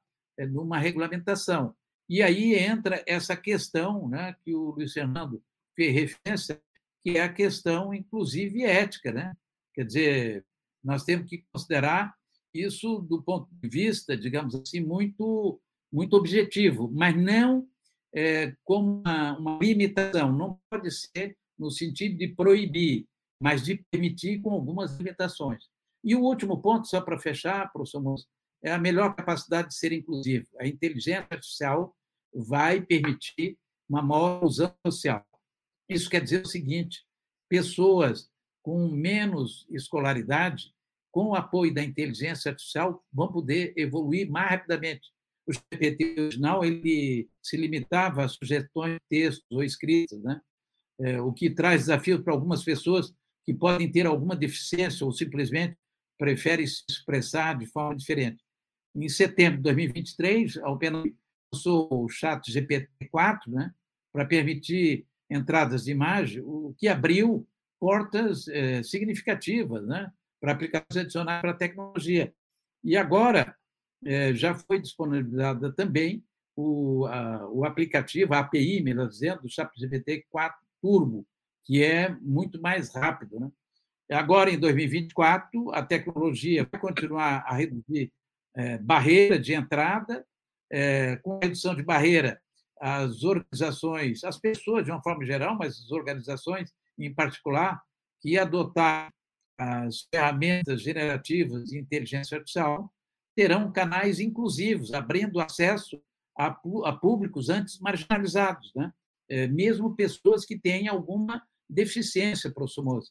numa 0.51 0.78
regulamentação. 0.78 1.76
E 2.07 2.22
aí 2.22 2.53
entra 2.53 3.03
essa 3.07 3.36
questão 3.36 4.07
né, 4.07 4.36
que 4.43 4.53
o 4.53 4.72
Luiz 4.72 4.93
Fernando 4.93 5.43
fez 5.76 5.93
referência, 5.93 6.62
que 7.01 7.18
é 7.18 7.22
a 7.22 7.34
questão, 7.34 7.93
inclusive, 7.93 8.64
ética. 8.64 9.12
Né? 9.12 9.36
Quer 9.74 9.86
dizer, 9.86 10.45
nós 10.84 11.03
temos 11.03 11.28
que 11.28 11.43
considerar 11.51 12.14
isso 12.53 12.99
do 12.99 13.22
ponto 13.22 13.49
de 13.51 13.68
vista, 13.68 14.16
digamos 14.16 14.55
assim, 14.55 14.80
muito, 14.80 15.60
muito 15.91 16.16
objetivo, 16.16 16.89
mas 16.93 17.16
não 17.16 17.68
é, 18.14 18.55
como 18.64 19.01
uma, 19.01 19.38
uma 19.38 19.60
limitação. 19.62 20.32
Não 20.32 20.60
pode 20.70 20.89
ser 20.91 21.38
no 21.57 21.70
sentido 21.70 22.18
de 22.18 22.30
proibir, 22.30 23.05
mas 23.41 23.64
de 23.64 23.84
permitir 23.91 24.41
com 24.41 24.51
algumas 24.51 24.97
limitações. 24.97 25.66
E 26.03 26.16
o 26.16 26.22
último 26.22 26.62
ponto, 26.62 26.88
só 26.88 27.01
para 27.01 27.20
fechar, 27.20 27.72
professor 27.72 28.01
Moço, 28.01 28.28
é 28.64 28.72
a 28.72 28.78
melhor 28.78 29.16
capacidade 29.16 29.70
de 29.70 29.76
ser 29.76 29.91
inclusivo. 29.91 30.47
A 30.60 30.68
inteligência 30.68 31.28
artificial 31.30 31.95
vai 32.34 32.82
permitir 32.82 33.57
uma 33.88 34.01
maior 34.01 34.38
inclusão 34.38 34.74
social. 34.86 35.26
Isso 35.88 36.10
quer 36.10 36.22
dizer 36.22 36.43
o 36.43 36.47
seguinte: 36.47 37.05
pessoas 37.49 38.30
com 38.62 38.88
menos 38.89 39.66
escolaridade, 39.70 40.74
com 41.12 41.30
o 41.30 41.36
apoio 41.36 41.74
da 41.74 41.84
inteligência 41.84 42.51
artificial, 42.51 43.03
vão 43.12 43.32
poder 43.32 43.74
evoluir 43.76 44.30
mais 44.30 44.51
rapidamente. 44.51 45.12
O 45.49 45.51
GPT 45.51 46.21
original 46.21 46.63
ele 46.63 47.27
se 47.41 47.57
limitava 47.57 48.23
a 48.23 48.27
sugestões 48.27 48.93
de 48.93 48.99
textos 49.09 49.47
ou 49.51 49.63
escritas, 49.63 50.21
né? 50.21 50.39
É, 51.01 51.19
o 51.19 51.33
que 51.33 51.49
traz 51.49 51.81
desafios 51.81 52.21
para 52.21 52.33
algumas 52.33 52.63
pessoas 52.63 53.11
que 53.43 53.53
podem 53.53 53.91
ter 53.91 54.05
alguma 54.05 54.35
deficiência 54.35 55.03
ou 55.03 55.11
simplesmente 55.11 55.75
preferem 56.19 56.67
se 56.67 56.83
expressar 56.87 57.57
de 57.57 57.65
forma 57.65 57.95
diferente. 57.95 58.43
Em 58.95 59.09
setembro 59.09 59.57
de 59.57 59.63
2023, 59.63 60.57
a 60.57 60.69
OpenAI 60.69 61.15
lançou 61.51 61.87
o 61.91 62.07
chat 62.09 62.51
GPT-4, 62.51 63.47
né, 63.47 63.73
para 64.13 64.25
permitir 64.25 65.07
entradas 65.31 65.85
de 65.85 65.91
imagem, 65.91 66.43
o 66.43 66.75
que 66.77 66.87
abriu 66.87 67.47
portas 67.79 68.47
é, 68.49 68.83
significativas 68.83 69.87
né, 69.87 70.11
para 70.39 70.51
aplicações 70.51 70.97
adicionais 70.97 71.41
para 71.41 71.51
a 71.51 71.57
tecnologia. 71.57 72.33
E 72.83 72.97
agora 72.97 73.55
já 74.33 74.53
foi 74.53 74.79
disponibilizada 74.79 75.71
também 75.73 76.23
o, 76.55 77.05
a, 77.07 77.49
o 77.49 77.65
aplicativo, 77.65 78.33
a 78.33 78.39
API, 78.39 78.81
melhor 78.81 79.07
dizendo, 79.07 79.43
do 79.43 79.49
ChatGPT 79.49 80.25
4 80.29 80.57
Turbo, 80.81 81.25
que 81.63 81.83
é 81.83 82.09
muito 82.21 82.61
mais 82.61 82.93
rápido. 82.93 83.39
Né? 83.39 83.51
Agora, 84.11 84.49
em 84.49 84.59
2024, 84.59 85.71
a 85.71 85.83
tecnologia 85.83 86.67
vai 86.69 86.79
continuar 86.79 87.43
a 87.45 87.53
reduzir 87.53 88.11
é, 88.55 88.77
barreira 88.77 89.39
de 89.39 89.53
entrada, 89.53 90.25
é, 90.71 91.15
com 91.17 91.37
a 91.37 91.39
redução 91.43 91.75
de 91.75 91.83
barreira, 91.83 92.41
as 92.79 93.23
organizações, 93.23 94.23
as 94.23 94.37
pessoas 94.37 94.85
de 94.85 94.91
uma 94.91 95.01
forma 95.01 95.25
geral, 95.25 95.55
mas 95.57 95.79
as 95.79 95.91
organizações 95.91 96.73
em 96.97 97.13
particular, 97.13 97.81
que 98.21 98.37
adotar 98.37 99.13
as 99.57 100.07
ferramentas 100.13 100.81
generativas 100.81 101.65
de 101.65 101.77
inteligência 101.77 102.37
artificial 102.37 102.91
terão 103.39 103.71
canais 103.71 104.19
inclusivos, 104.19 104.93
abrindo 104.93 105.39
acesso 105.39 105.97
a, 106.37 106.47
a 106.47 106.91
públicos 106.91 107.47
antes 107.47 107.79
marginalizados, 107.79 108.73
né? 108.75 108.91
É, 109.29 109.47
mesmo 109.47 109.95
pessoas 109.95 110.43
que 110.43 110.59
têm 110.59 110.89
alguma 110.89 111.41
deficiência, 111.69 112.51
professor 112.51 112.83
Moça. 112.83 113.09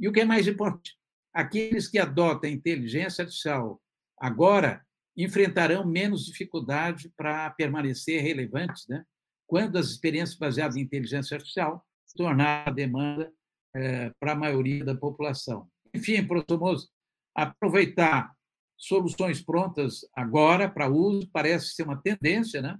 E 0.00 0.08
o 0.08 0.12
que 0.12 0.18
é 0.18 0.24
mais 0.24 0.48
importante, 0.48 0.96
aqueles 1.32 1.86
que 1.86 1.96
adotam 1.96 2.50
inteligência 2.50 3.22
artificial 3.22 3.80
agora 4.18 4.84
enfrentarão 5.16 5.86
menos 5.86 6.24
dificuldade 6.24 7.12
para 7.16 7.50
permanecer 7.50 8.20
relevantes, 8.20 8.84
né? 8.88 9.04
quando 9.46 9.78
as 9.78 9.86
experiências 9.90 10.36
baseadas 10.36 10.74
em 10.74 10.80
inteligência 10.80 11.36
artificial 11.36 11.86
tornar 12.16 12.66
a 12.66 12.72
demanda 12.72 13.32
é, 13.76 14.10
para 14.18 14.32
a 14.32 14.36
maioria 14.36 14.84
da 14.84 14.96
população. 14.96 15.68
Enfim, 15.94 16.26
professor 16.26 16.58
Moço, 16.58 16.88
aproveitar 17.32 18.32
soluções 18.78 19.42
prontas 19.42 20.08
agora 20.14 20.70
para 20.70 20.88
uso 20.88 21.28
parece 21.32 21.74
ser 21.74 21.82
uma 21.82 22.00
tendência, 22.00 22.62
né? 22.62 22.78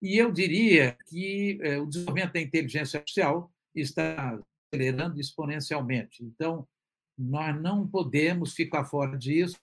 E 0.00 0.16
eu 0.16 0.30
diria 0.30 0.96
que 1.08 1.58
é, 1.62 1.78
o 1.78 1.86
desenvolvimento 1.86 2.34
da 2.34 2.40
inteligência 2.40 2.98
artificial 2.98 3.50
está 3.74 4.38
acelerando 4.72 5.18
exponencialmente. 5.18 6.22
Então, 6.22 6.68
nós 7.18 7.60
não 7.60 7.88
podemos 7.88 8.52
ficar 8.52 8.84
fora 8.84 9.18
disso 9.18 9.58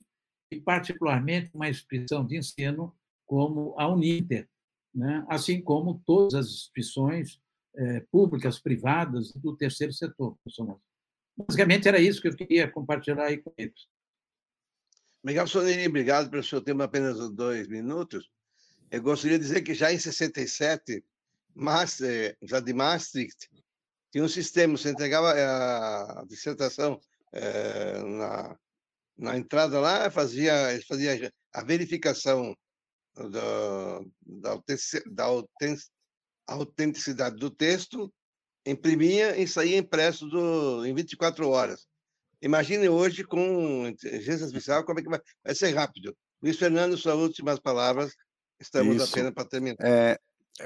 e, 0.52 0.60
particularmente, 0.60 1.52
uma 1.54 1.70
instituição 1.70 2.26
de 2.26 2.38
ensino 2.38 2.94
como 3.26 3.74
a 3.80 3.88
Uninter, 3.88 4.50
né? 4.94 5.26
assim 5.30 5.62
como 5.62 6.02
todas 6.06 6.34
as 6.34 6.48
instituições 6.48 7.40
é, 7.76 8.02
públicas, 8.12 8.60
privadas 8.60 9.32
do 9.34 9.56
terceiro 9.56 9.94
setor. 9.94 10.38
Basicamente, 11.38 11.88
era 11.88 12.00
isso 12.00 12.22
que 12.22 12.28
eu 12.28 12.36
queria 12.36 12.70
compartilhar 12.70 13.24
aí 13.24 13.38
com 13.38 13.54
eles. 13.58 13.88
Miguel 15.26 15.48
Sonini, 15.48 15.88
obrigado 15.88 16.30
pelo 16.30 16.44
seu 16.44 16.62
tempo, 16.62 16.84
apenas 16.84 17.18
dois 17.32 17.68
minutos. 17.68 18.30
Eu 18.92 19.02
gostaria 19.02 19.40
de 19.40 19.44
dizer 19.44 19.64
que 19.64 19.74
já 19.74 19.92
em 19.92 19.98
67, 19.98 21.04
Maastricht, 21.56 22.38
já 22.44 22.60
de 22.60 22.72
Maastricht, 22.72 23.50
tinha 24.12 24.24
um 24.24 24.28
sistema, 24.28 24.78
você 24.78 24.92
entregava 24.92 25.32
a 25.32 26.24
dissertação 26.28 27.00
é, 27.34 28.04
na, 28.04 28.56
na 29.18 29.36
entrada 29.36 29.80
lá, 29.80 30.12
fazia, 30.12 30.54
fazia 30.88 31.34
a 31.52 31.64
verificação 31.64 32.56
da, 33.16 34.62
da, 35.08 35.24
autenticidade 36.46 37.38
do 37.38 37.50
texto, 37.50 38.14
imprimia 38.64 39.36
e 39.42 39.48
saía 39.48 39.78
impresso 39.78 40.28
do, 40.28 40.86
em 40.86 40.94
24 40.94 41.50
horas. 41.50 41.88
Imagine 42.46 42.88
hoje 42.88 43.24
com 43.24 43.88
inteligência 43.88 44.46
artificial 44.46 44.86
como 44.86 45.00
é 45.00 45.02
que 45.02 45.10
vai, 45.10 45.20
vai 45.44 45.56
ser 45.56 45.74
rápido. 45.74 46.16
Luiz 46.40 46.60
Fernando, 46.60 46.96
suas 46.96 47.16
últimas 47.16 47.60
palavras, 47.60 48.14
estamos 48.60 48.98
Isso. 48.98 49.12
apenas 49.12 49.34
para 49.34 49.46
terminar. 49.46 49.78
É, 49.82 50.20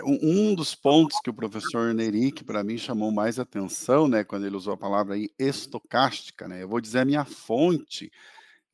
um 0.04 0.54
dos 0.54 0.76
pontos 0.76 1.18
que 1.24 1.30
o 1.30 1.34
professor 1.34 1.94
Neri, 1.94 2.34
que 2.34 2.44
para 2.44 2.66
mim 2.66 2.78
chamou 2.78 3.14
mais 3.14 3.40
atenção, 3.40 4.10
né, 4.10 4.26
quando 4.26 4.46
ele 4.46 4.58
usou 4.58 4.74
a 4.74 4.78
palavra 4.78 5.16
aí, 5.16 5.30
estocástica, 5.40 6.50
né, 6.50 6.64
eu 6.64 6.68
vou 6.68 6.82
dizer 6.82 7.00
a 7.00 7.06
minha 7.06 7.24
fonte, 7.24 8.12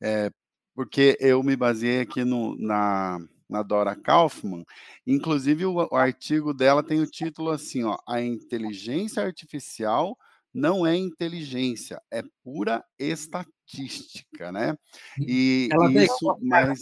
é, 0.02 0.28
porque 0.74 1.16
eu 1.20 1.44
me 1.44 1.54
baseei 1.54 2.00
aqui 2.00 2.24
no, 2.24 2.58
na, 2.58 3.20
na 3.48 3.62
Dora 3.62 3.94
Kaufman, 3.94 4.64
inclusive 5.06 5.64
o, 5.64 5.74
o 5.76 5.94
artigo 5.94 6.52
dela 6.52 6.82
tem 6.82 7.00
o 7.00 7.06
título 7.06 7.50
assim, 7.50 7.84
ó, 7.84 7.96
a 8.04 8.20
inteligência 8.20 9.22
artificial 9.22 10.18
não 10.56 10.86
é 10.86 10.96
inteligência, 10.96 12.00
é 12.10 12.22
pura 12.42 12.82
estatística, 12.98 14.50
né? 14.50 14.74
E 15.20 15.68
Ela 15.70 15.92
isso, 15.92 16.38
mas, 16.40 16.80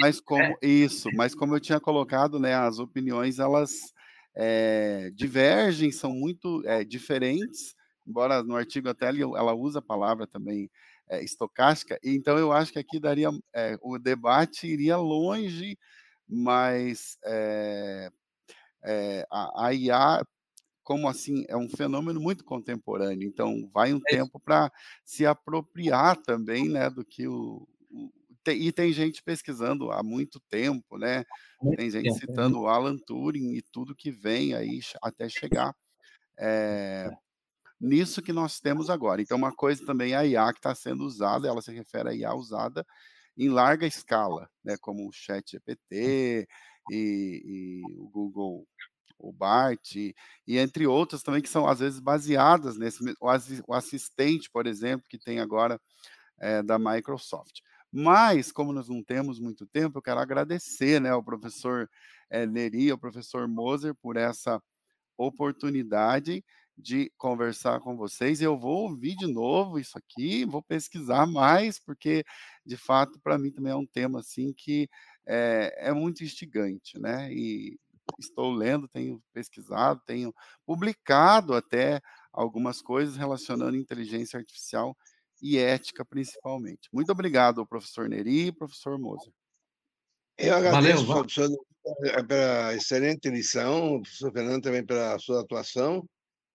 mas 0.00 0.20
como 0.20 0.42
é. 0.42 0.56
isso, 0.60 1.08
mas 1.14 1.32
como 1.32 1.54
eu 1.54 1.60
tinha 1.60 1.78
colocado, 1.78 2.40
né, 2.40 2.54
as 2.54 2.80
opiniões 2.80 3.38
elas 3.38 3.92
é, 4.34 5.12
divergem, 5.14 5.92
são 5.92 6.10
muito 6.10 6.60
é, 6.66 6.82
diferentes, 6.82 7.76
embora 8.04 8.42
no 8.42 8.56
artigo 8.56 8.88
até 8.88 9.10
ela 9.10 9.54
usa 9.54 9.78
a 9.78 9.82
palavra 9.82 10.26
também 10.26 10.68
é, 11.08 11.22
estocástica, 11.22 11.96
então 12.02 12.36
eu 12.36 12.50
acho 12.50 12.72
que 12.72 12.80
aqui 12.80 12.98
daria 12.98 13.30
o 13.80 13.96
debate 13.96 14.66
iria 14.66 14.96
longe, 14.96 15.78
mas 16.28 17.16
a, 19.30 19.66
a 19.66 19.72
IA 19.72 20.20
como 20.84 21.08
assim 21.08 21.44
é 21.48 21.56
um 21.56 21.68
fenômeno 21.68 22.20
muito 22.20 22.44
contemporâneo, 22.44 23.26
então 23.26 23.68
vai 23.72 23.92
um 23.92 24.00
é 24.08 24.16
tempo 24.16 24.38
para 24.38 24.70
se 25.04 25.26
apropriar 25.26 26.16
também, 26.18 26.68
né, 26.68 26.88
do 26.90 27.04
que 27.04 27.26
o, 27.26 27.66
e 28.52 28.70
tem 28.70 28.92
gente 28.92 29.22
pesquisando 29.22 29.90
há 29.90 30.02
muito 30.02 30.38
tempo, 30.50 30.98
né? 30.98 31.24
Muito 31.62 31.78
tem 31.78 31.90
gente 31.90 32.04
tempo, 32.04 32.14
né. 32.14 32.20
citando 32.20 32.60
o 32.60 32.68
Alan 32.68 32.98
Turing 32.98 33.54
e 33.54 33.62
tudo 33.62 33.96
que 33.96 34.10
vem 34.10 34.54
aí 34.54 34.80
até 35.02 35.28
chegar 35.28 35.74
é, 36.38 37.10
nisso 37.80 38.22
que 38.22 38.32
nós 38.32 38.60
temos 38.60 38.90
agora. 38.90 39.22
Então, 39.22 39.38
uma 39.38 39.54
coisa 39.54 39.84
também 39.86 40.12
é 40.12 40.16
a 40.16 40.26
IA 40.26 40.52
que 40.52 40.58
está 40.58 40.74
sendo 40.74 41.04
usada, 41.04 41.48
ela 41.48 41.62
se 41.62 41.72
refere 41.72 42.10
à 42.10 42.14
IA 42.14 42.34
usada 42.34 42.84
em 43.36 43.48
larga 43.48 43.86
escala, 43.86 44.48
né? 44.62 44.76
Como 44.80 45.08
o 45.08 45.12
Chat 45.12 45.52
GPT 45.52 46.46
e, 46.90 47.42
e 47.44 47.82
o 47.98 48.08
Google 48.08 48.66
o 49.18 49.32
BART, 49.32 49.96
e, 49.96 50.14
e, 50.46 50.58
entre 50.58 50.86
outras 50.86 51.22
também 51.22 51.42
que 51.42 51.48
são 51.48 51.66
às 51.66 51.80
vezes 51.80 52.00
baseadas 52.00 52.76
nesse 52.76 53.02
o, 53.20 53.74
assistente, 53.74 54.50
por 54.50 54.66
exemplo, 54.66 55.08
que 55.08 55.18
tem 55.18 55.40
agora 55.40 55.80
é, 56.40 56.62
da 56.62 56.78
Microsoft. 56.78 57.60
Mas, 57.92 58.50
como 58.50 58.72
nós 58.72 58.88
não 58.88 59.02
temos 59.02 59.38
muito 59.38 59.66
tempo, 59.66 59.98
eu 59.98 60.02
quero 60.02 60.20
agradecer 60.20 61.00
né, 61.00 61.10
ao 61.10 61.22
professor 61.22 61.88
é, 62.28 62.44
Neri, 62.46 62.90
ao 62.90 62.98
professor 62.98 63.46
Moser, 63.46 63.94
por 63.94 64.16
essa 64.16 64.60
oportunidade 65.16 66.44
de 66.76 67.12
conversar 67.16 67.80
com 67.80 67.96
vocês. 67.96 68.40
Eu 68.40 68.58
vou 68.58 68.88
ouvir 68.90 69.14
de 69.14 69.26
novo 69.26 69.78
isso 69.78 69.96
aqui, 69.96 70.44
vou 70.44 70.62
pesquisar 70.62 71.26
mais, 71.26 71.78
porque, 71.78 72.24
de 72.66 72.76
fato, 72.76 73.18
para 73.20 73.38
mim 73.38 73.52
também 73.52 73.72
é 73.72 73.76
um 73.76 73.86
tema 73.86 74.20
assim 74.20 74.52
que 74.52 74.88
é, 75.26 75.88
é 75.88 75.92
muito 75.92 76.24
instigante, 76.24 76.98
né? 76.98 77.32
E 77.32 77.78
estou 78.18 78.52
lendo, 78.52 78.88
tenho 78.88 79.22
pesquisado, 79.32 80.00
tenho 80.06 80.34
publicado 80.66 81.54
até 81.54 82.00
algumas 82.32 82.82
coisas 82.82 83.16
relacionando 83.16 83.76
inteligência 83.76 84.38
artificial 84.38 84.96
e 85.40 85.58
ética, 85.58 86.04
principalmente. 86.04 86.88
Muito 86.92 87.10
obrigado, 87.12 87.66
professor 87.66 88.08
Neri 88.08 88.46
e 88.46 88.52
professor 88.52 88.98
Moser. 88.98 89.32
Eu 90.38 90.56
agradeço, 90.56 91.06
Valeu, 91.06 91.22
professor, 91.22 91.50
pela 92.26 92.74
excelente 92.74 93.28
lição, 93.30 94.00
professor 94.00 94.32
Fernando 94.32 94.62
também 94.62 94.84
pela 94.84 95.18
sua 95.18 95.42
atuação, 95.42 96.04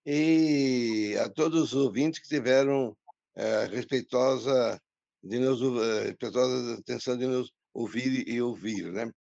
e 0.06 1.16
a 1.20 1.30
todos 1.30 1.74
os 1.74 1.74
ouvintes 1.74 2.20
que 2.20 2.28
tiveram 2.28 2.96
é, 3.36 3.66
respeitosa, 3.66 4.80
de 5.24 5.40
nos, 5.40 5.62
é, 5.62 6.08
respeitosa 6.08 6.80
atenção 6.80 7.18
de 7.18 7.28
nos 7.28 7.52
ouvir 7.74 8.28
e 8.28 8.42
ouvir. 8.42 8.92
Né? 8.92 9.12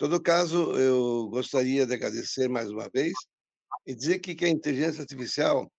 Todo 0.00 0.18
caso, 0.18 0.78
eu 0.78 1.28
gostaria 1.28 1.86
de 1.86 1.92
agradecer 1.92 2.48
mais 2.48 2.70
uma 2.70 2.88
vez 2.88 3.12
e 3.86 3.94
dizer 3.94 4.18
que, 4.18 4.34
que 4.34 4.46
a 4.46 4.48
inteligência 4.48 5.02
artificial 5.02 5.70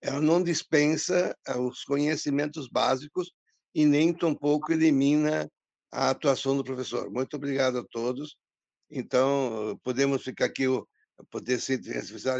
ela 0.00 0.20
não 0.20 0.40
dispensa 0.40 1.36
eh, 1.44 1.58
os 1.58 1.82
conhecimentos 1.82 2.68
básicos 2.68 3.32
e 3.74 3.84
nem 3.84 4.14
tampouco 4.14 4.72
elimina 4.72 5.50
a 5.90 6.10
atuação 6.10 6.56
do 6.56 6.62
professor. 6.62 7.10
Muito 7.10 7.34
obrigado 7.34 7.78
a 7.78 7.84
todos. 7.90 8.36
Então, 8.88 9.76
podemos 9.82 10.22
ficar 10.22 10.44
aqui, 10.44 10.66
poder 11.28 11.60
ser 11.60 11.80
artificial 11.96 12.38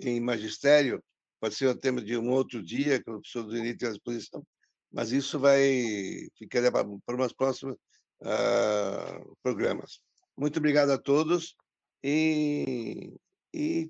em 0.00 0.20
magistério, 0.20 1.04
pode 1.38 1.54
ser 1.54 1.66
o 1.66 1.78
tema 1.78 2.00
de 2.00 2.16
um 2.16 2.30
outro 2.30 2.62
dia, 2.62 2.96
que 3.02 3.10
o 3.10 3.20
professor 3.20 3.42
do 3.42 3.50
Denise 3.50 3.76
tem 3.76 3.88
à 3.90 3.92
disposição, 3.92 4.42
mas 4.90 5.12
isso 5.12 5.38
vai 5.38 6.26
ficar 6.38 6.72
para 6.72 7.14
umas 7.14 7.34
próximas 7.34 7.76
uh, 8.22 9.36
programas. 9.42 10.00
Muito 10.36 10.58
obrigado 10.58 10.90
a 10.90 10.98
todos 10.98 11.56
e, 12.04 13.18
e, 13.54 13.88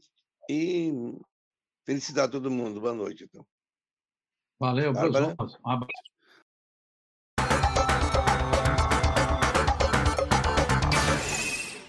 e 0.48 0.92
felicidade 1.84 2.28
a 2.28 2.30
todo 2.30 2.50
mundo. 2.50 2.80
Boa 2.80 2.94
noite, 2.94 3.24
então. 3.24 3.44
Valeu, 4.58 4.92
Bárbara. 4.92 5.36
Um 5.64 5.70
abraço. 5.70 6.16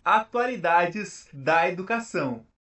Atualidades 0.04 1.30
da 1.32 1.70
educação. 1.70 2.46